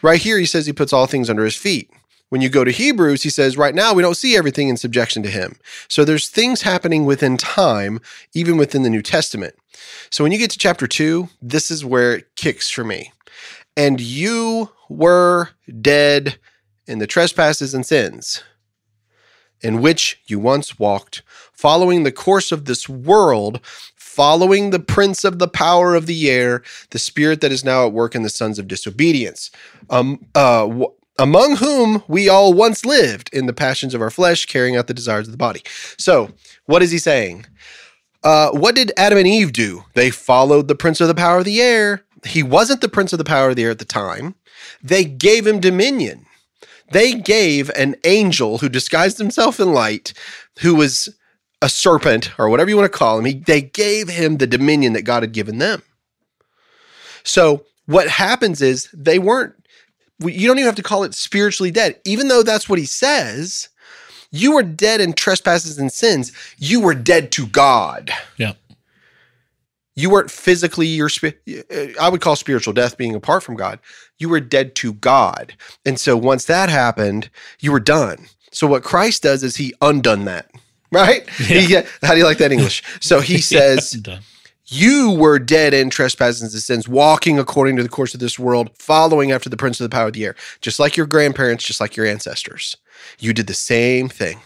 [0.00, 1.90] right here, he says he puts all things under his feet.
[2.30, 5.22] When you go to Hebrews, he says, right now, we don't see everything in subjection
[5.22, 5.56] to him.
[5.88, 8.00] So there's things happening within time,
[8.32, 9.54] even within the New Testament.
[10.08, 13.12] So when you get to chapter two, this is where it kicks for me.
[13.76, 15.50] And you were
[15.80, 16.38] dead
[16.86, 18.42] in the trespasses and sins
[19.62, 23.60] in which you once walked, following the course of this world,
[23.94, 27.92] following the prince of the power of the air, the spirit that is now at
[27.92, 29.50] work in the sons of disobedience,
[29.88, 30.68] um, uh,
[31.18, 34.94] among whom we all once lived in the passions of our flesh, carrying out the
[34.94, 35.62] desires of the body.
[35.96, 36.30] So,
[36.66, 37.46] what is he saying?
[38.24, 39.84] Uh, what did Adam and Eve do?
[39.94, 42.04] They followed the prince of the power of the air.
[42.24, 44.34] He wasn't the prince of the power of the air at the time.
[44.82, 46.26] They gave him dominion.
[46.92, 50.12] They gave an angel who disguised himself in light,
[50.60, 51.08] who was
[51.62, 54.92] a serpent or whatever you want to call him, he, they gave him the dominion
[54.92, 55.82] that God had given them.
[57.22, 59.54] So what happens is they weren't.
[60.20, 63.68] You don't even have to call it spiritually dead, even though that's what he says.
[64.30, 66.32] You were dead in trespasses and sins.
[66.58, 68.10] You were dead to God.
[68.36, 68.52] Yeah.
[69.94, 71.34] You weren't physically your spi-
[72.00, 73.78] I would call spiritual death being apart from God.
[74.18, 75.54] You were dead to God.
[75.84, 77.28] And so once that happened,
[77.60, 78.26] you were done.
[78.52, 80.50] So what Christ does is he undone that.
[80.92, 81.26] Right?
[81.30, 82.82] He- how do you like that English?
[83.00, 84.18] So he says, I'm
[84.72, 88.70] you were dead in trespasses and sins, walking according to the course of this world,
[88.78, 91.80] following after the prince of the power of the air, just like your grandparents, just
[91.80, 92.78] like your ancestors.
[93.18, 94.40] You did the same thing.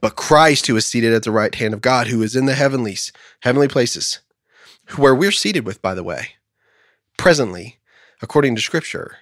[0.00, 2.54] But Christ, who is seated at the right hand of God, who is in the
[2.54, 4.20] heavenlies, heavenly places,
[4.96, 6.30] where we're seated with, by the way,
[7.16, 7.78] presently,
[8.22, 9.16] according to scripture,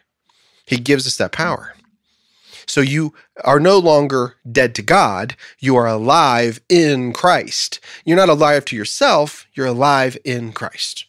[0.66, 1.74] he gives us that power.
[2.66, 3.12] So you
[3.44, 5.36] are no longer dead to God.
[5.58, 7.80] You are alive in Christ.
[8.04, 9.46] You're not alive to yourself.
[9.54, 11.04] You're alive in Christ.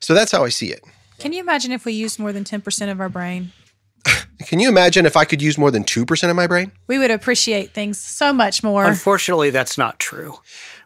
[0.00, 0.82] So that's how I see it.
[1.18, 3.52] Can you imagine if we used more than 10% of our brain?
[4.46, 6.72] Can you imagine if I could use more than 2% of my brain?
[6.86, 8.84] We would appreciate things so much more.
[8.84, 10.38] Unfortunately, that's not true.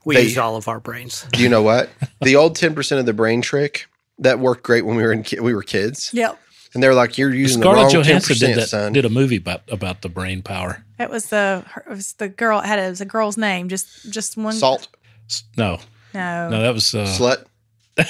[0.05, 1.27] We They- use all of our brains.
[1.33, 1.91] Do you know what?
[2.23, 3.87] the old 10% of the brain trick
[4.19, 6.11] that worked great when we were in ki- we were kids.
[6.13, 6.39] Yep.
[6.75, 8.69] And they're like, you're using the wrong Scarlett 10%, Johansson did that.
[8.69, 8.93] son.
[8.95, 10.85] Did a movie about about the brain power.
[10.99, 13.69] It was the it was the girl it had a, it was a girl's name
[13.69, 14.89] just just one Salt,
[15.29, 15.81] S- No,
[16.15, 17.45] no no, that was uh, slut.
[17.99, 18.05] oh,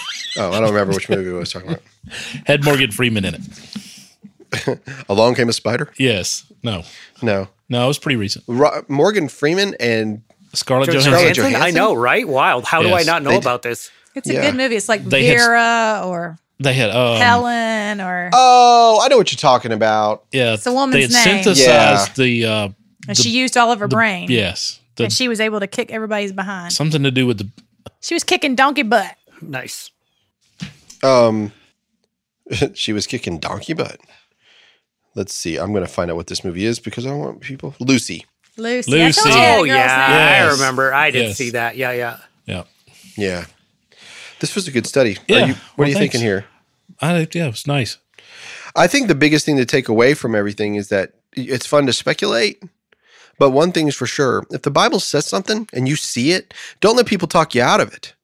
[0.52, 1.82] I don't remember which movie I was talking about.
[2.46, 4.78] had Morgan Freeman in it.
[5.08, 5.92] Along Came a Spider?
[5.98, 6.84] Yes, no,
[7.22, 7.48] No.
[7.68, 8.44] no, it was pretty recent.
[8.46, 10.22] Ro- Morgan Freeman and
[10.54, 11.34] Scarlett Scarlett Johansson.
[11.44, 11.62] Johansson.
[11.62, 12.26] I know, right?
[12.26, 12.64] Wild.
[12.64, 13.90] How do I not know They- about this?
[14.14, 14.42] it's a Yeah.
[14.42, 19.08] good movie it's like They had- Vera or They had um, Helen or Oh, I
[19.08, 20.24] know what you're talking about.
[20.32, 21.42] yeah, It's a woman's they had name.
[21.44, 22.68] synthesized the uh,
[23.08, 25.90] and she used all of her brain yes, the, and she was able to kick
[25.90, 27.48] everybody's behind something to do with the
[28.00, 29.90] she was kicking donkey butt Nice.
[31.02, 31.50] Um,
[32.74, 33.98] she was kicking donkey butt.
[35.14, 35.56] Let's see.
[35.58, 37.74] I'm going to find out what this movie is because I don't want people.
[37.80, 38.24] Lucy.
[38.56, 39.38] Lucy, I told Lucy.
[39.38, 39.74] you Oh yeah.
[39.74, 39.90] Yes.
[40.50, 40.92] I remember.
[40.92, 41.36] I did Yes.
[41.36, 41.76] see that.
[41.76, 42.18] Yeah, yeah.
[42.46, 42.64] yeah.
[43.16, 43.44] Yeah.
[44.40, 45.16] This was a good study.
[45.16, 45.46] Are Yeah.
[45.46, 46.12] you, what Well, are you thanks.
[46.14, 46.44] thinking here?
[47.00, 47.98] I yeah, it was nice.
[48.76, 51.92] I think the biggest thing to take away from everything is that it's fun to
[51.92, 52.62] speculate.
[53.38, 56.52] But one thing is for sure if the Bible says something and you see it,
[56.80, 58.14] don't let people talk you out of it.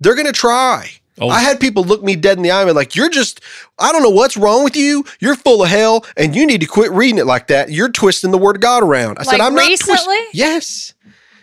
[0.00, 0.97] They're going to try.
[1.20, 1.28] Oh.
[1.28, 3.40] I had people look me dead in the eye and be like, You're just,
[3.78, 5.04] I don't know what's wrong with you.
[5.20, 7.70] You're full of hell and you need to quit reading it like that.
[7.70, 9.18] You're twisting the word of God around.
[9.18, 10.20] I said, I'm not recently?
[10.32, 10.94] Yes.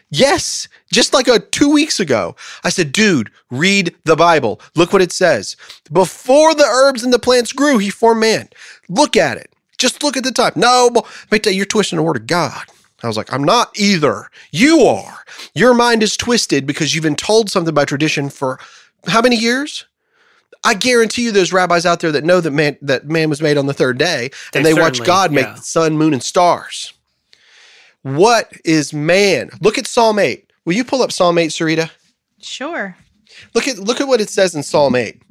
[0.09, 0.67] Yes.
[0.91, 2.35] Just like a two weeks ago.
[2.63, 4.61] I said, dude, read the Bible.
[4.75, 5.57] Look what it says.
[5.91, 8.49] Before the herbs and the plants grew, he formed man.
[8.87, 9.51] Look at it.
[9.77, 10.53] Just look at the time.
[10.55, 10.89] No,
[11.29, 12.65] but you're twisting the word of God.
[13.03, 14.29] I was like, I'm not either.
[14.51, 15.19] You are.
[15.53, 18.59] Your mind is twisted because you've been told something by tradition for
[19.07, 19.85] how many years?
[20.63, 23.57] I guarantee you there's rabbis out there that know that man that man was made
[23.57, 25.53] on the third day and They they watch God make yeah.
[25.53, 26.93] the sun, moon, and stars.
[28.01, 29.49] What is man?
[29.61, 30.51] Look at Psalm 8.
[30.65, 31.91] Will you pull up Psalm 8, Sarita?
[32.41, 32.95] sure
[33.53, 35.21] Look at look at what it says in Psalm 8.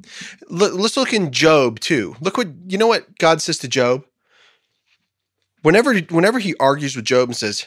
[0.49, 2.15] Look, let's look in Job too.
[2.21, 4.05] Look what you know what God says to Job?
[5.61, 7.65] Whenever whenever he argues with Job and says,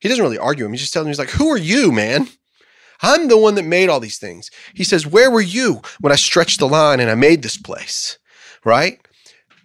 [0.00, 2.28] he doesn't really argue him, he's just telling him, he's like, Who are you, man?
[3.02, 4.50] I'm the one that made all these things.
[4.74, 8.18] He says, Where were you when I stretched the line and I made this place?
[8.64, 9.00] Right?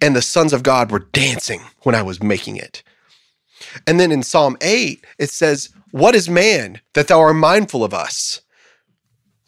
[0.00, 2.82] And the sons of God were dancing when I was making it.
[3.86, 7.92] And then in Psalm 8, it says, What is man that thou art mindful of
[7.94, 8.40] us?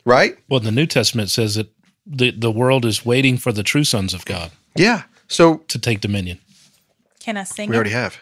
[0.05, 0.37] Right?
[0.49, 1.71] Well, the New Testament says that
[2.07, 5.03] the the world is waiting for the true sons of God Yeah.
[5.29, 6.39] So to take dominion.
[7.21, 7.79] can I sing we it?
[7.79, 8.19] already have.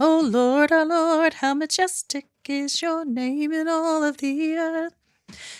[0.00, 4.94] Oh Lord, oh Lord, how majestic is your name in all of the earth.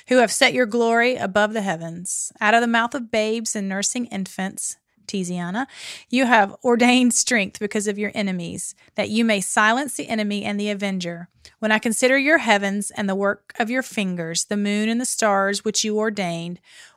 [0.09, 2.32] Who have set your glory above the heavens.
[2.41, 4.76] Out of the mouth of babes and nursing infants,
[5.07, 5.66] Tiziana,
[6.09, 10.59] you have ordained strength because of your enemies, that you may silence the enemy and
[10.59, 11.28] the avenger.
[11.59, 15.07] When I consider your heavens and the work of your fingers, the moon and the
[15.07, 16.61] stars which you ordained,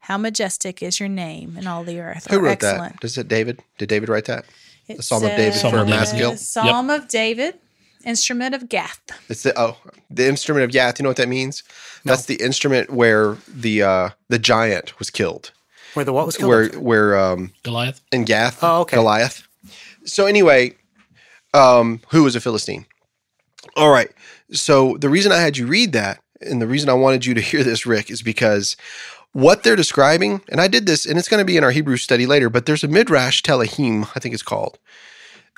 [0.00, 2.26] how majestic is your name in all the earth.
[2.30, 2.94] Who wrote excellent.
[2.94, 3.00] that?
[3.00, 3.62] Does it David?
[3.78, 4.44] Did David write that?
[4.88, 6.36] It The Psalm of David says- for Maskil?
[6.36, 7.54] Psalm of David,
[8.04, 9.00] instrument of Gath.
[9.28, 9.76] It's the oh
[10.10, 10.98] the instrument of Gath.
[10.98, 11.62] You know what that means?
[12.04, 15.52] That's the instrument where the uh the giant was killed.
[15.94, 16.48] Where the what was killed?
[16.48, 18.00] Where where um Goliath.
[18.10, 18.96] in Gath, Oh, okay.
[18.96, 19.46] Goliath.
[20.04, 20.76] So anyway,
[21.52, 22.86] um, who was a Philistine?
[23.76, 24.10] All right.
[24.52, 27.40] So the reason I had you read that, and the reason I wanted you to
[27.40, 28.76] hear this, Rick, is because
[29.32, 31.96] what they're describing, and I did this, and it's going to be in our Hebrew
[31.96, 34.78] study later, but there's a Midrash Tehillim, I think it's called,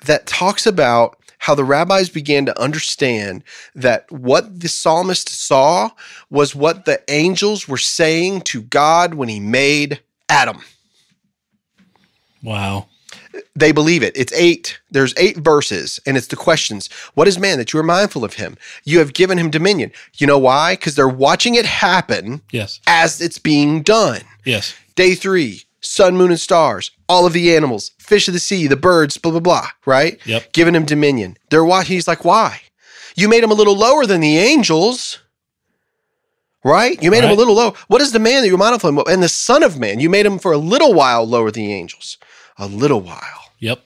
[0.04, 3.42] that talks about how the rabbis began to understand
[3.74, 5.90] that what the psalmist saw
[6.30, 10.62] was what the angels were saying to God when he made Adam
[12.42, 12.86] Wow.
[13.54, 14.16] They believe it.
[14.16, 14.78] It's eight.
[14.90, 16.88] There's eight verses, and it's the questions.
[17.14, 18.56] What is man that you are mindful of him?
[18.84, 19.92] You have given him dominion.
[20.16, 20.74] You know why?
[20.74, 22.80] Because they're watching it happen Yes.
[22.86, 24.20] as it's being done.
[24.44, 24.74] Yes.
[24.94, 28.76] Day three, sun, moon, and stars, all of the animals, fish of the sea, the
[28.76, 30.18] birds, blah, blah, blah, right?
[30.26, 30.52] Yep.
[30.52, 31.36] Giving him dominion.
[31.50, 32.60] They're why he's like, why?
[33.16, 35.18] You made him a little lower than the angels.
[36.64, 37.02] Right?
[37.02, 37.74] You made him a little low.
[37.88, 39.08] What is the man that you're mindful of?
[39.08, 41.72] And the son of man, you made him for a little while lower than the
[41.72, 42.18] angels.
[42.59, 43.53] A little while.
[43.59, 43.82] Yep.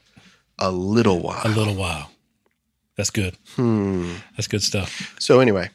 [0.59, 1.43] A little while.
[1.45, 2.11] A little while.
[2.97, 3.37] That's good.
[3.57, 4.15] Hmm.
[4.37, 5.15] That's good stuff.
[5.19, 5.71] So anyway,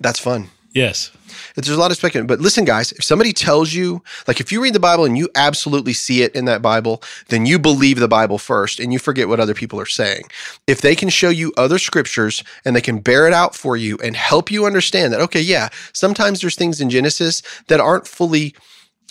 [0.00, 0.48] that's fun.
[0.74, 1.10] Yes.
[1.54, 2.26] There's a lot of speculation.
[2.26, 5.28] But listen, guys, if somebody tells you, like if you read the Bible and you
[5.34, 9.28] absolutely see it in that Bible, then you believe the Bible first and you forget
[9.28, 10.22] what other people are saying.
[10.66, 13.98] If they can show you other scriptures and they can bear it out for you
[14.02, 18.54] and help you understand that, okay, yeah, sometimes there's things in Genesis that aren't fully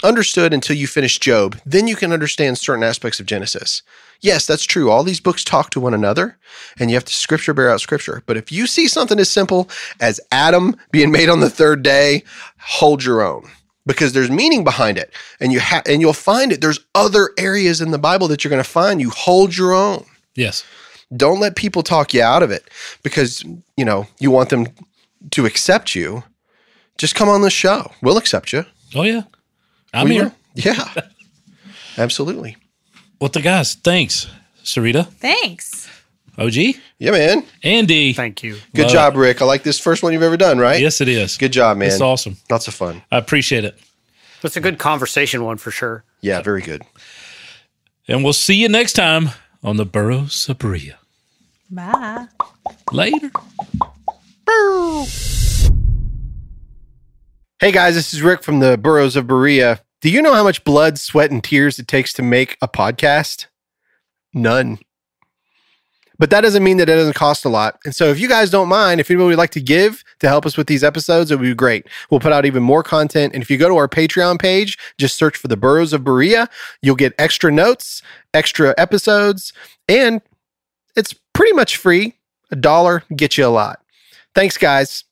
[0.03, 3.81] understood until you finish Job, then you can understand certain aspects of Genesis.
[4.21, 4.91] Yes, that's true.
[4.91, 6.37] All these books talk to one another,
[6.79, 8.21] and you have to scripture bear out scripture.
[8.27, 12.23] But if you see something as simple as Adam being made on the third day,
[12.59, 13.49] hold your own
[13.85, 16.61] because there's meaning behind it, and you ha- and you'll find it.
[16.61, 19.01] There's other areas in the Bible that you're going to find.
[19.01, 20.05] You hold your own.
[20.35, 20.63] Yes.
[21.15, 22.69] Don't let people talk you out of it
[23.03, 23.43] because
[23.75, 24.67] you know you want them
[25.31, 26.23] to accept you.
[26.97, 27.91] Just come on the show.
[28.03, 28.65] We'll accept you.
[28.93, 29.23] Oh yeah.
[29.93, 30.23] I'm We here.
[30.25, 30.33] will.
[30.55, 30.93] Yeah.
[31.97, 32.57] Absolutely.
[33.19, 34.27] Well, the guys, thanks,
[34.63, 35.87] Sarita, Thanks.
[36.37, 36.55] OG,
[36.97, 37.45] Yeah, man.
[37.63, 38.13] Andy.
[38.13, 38.57] Thank you.
[38.73, 39.41] Good Love job, Rick.
[39.41, 40.81] I like this first one you've ever done, right?
[40.81, 41.37] Yes, it is.
[41.37, 41.89] Good job, man.
[41.89, 42.37] It's awesome.
[42.49, 43.01] Lots of fun.
[43.11, 43.77] I appreciate it.
[44.43, 46.03] It's a good conversation one for sure.
[46.21, 46.81] Yeah, very good.
[48.07, 49.29] And we'll see you next time
[49.63, 50.97] on the Burros of Berea.
[51.69, 52.27] Bye.
[52.91, 53.31] Later.
[57.61, 59.81] Hey guys, this is Rick from the Burros of Berea.
[60.01, 63.45] Do you know how much blood, sweat, and tears it takes to make a podcast?
[64.33, 64.79] None.
[66.17, 67.77] But that doesn't mean that it doesn't cost a lot.
[67.85, 70.47] And so if you guys don't mind, if anybody would like to give to help
[70.47, 71.85] us with these episodes, it would be great.
[72.09, 73.35] We'll put out even more content.
[73.35, 76.49] And if you go to our Patreon page, just search for the Burros of Berea,
[76.81, 78.01] you'll get extra notes,
[78.33, 79.53] extra episodes,
[79.87, 80.19] and
[80.95, 82.15] it's pretty much free.
[82.49, 83.83] A dollar gets you a lot.
[84.33, 85.03] Thanks, guys.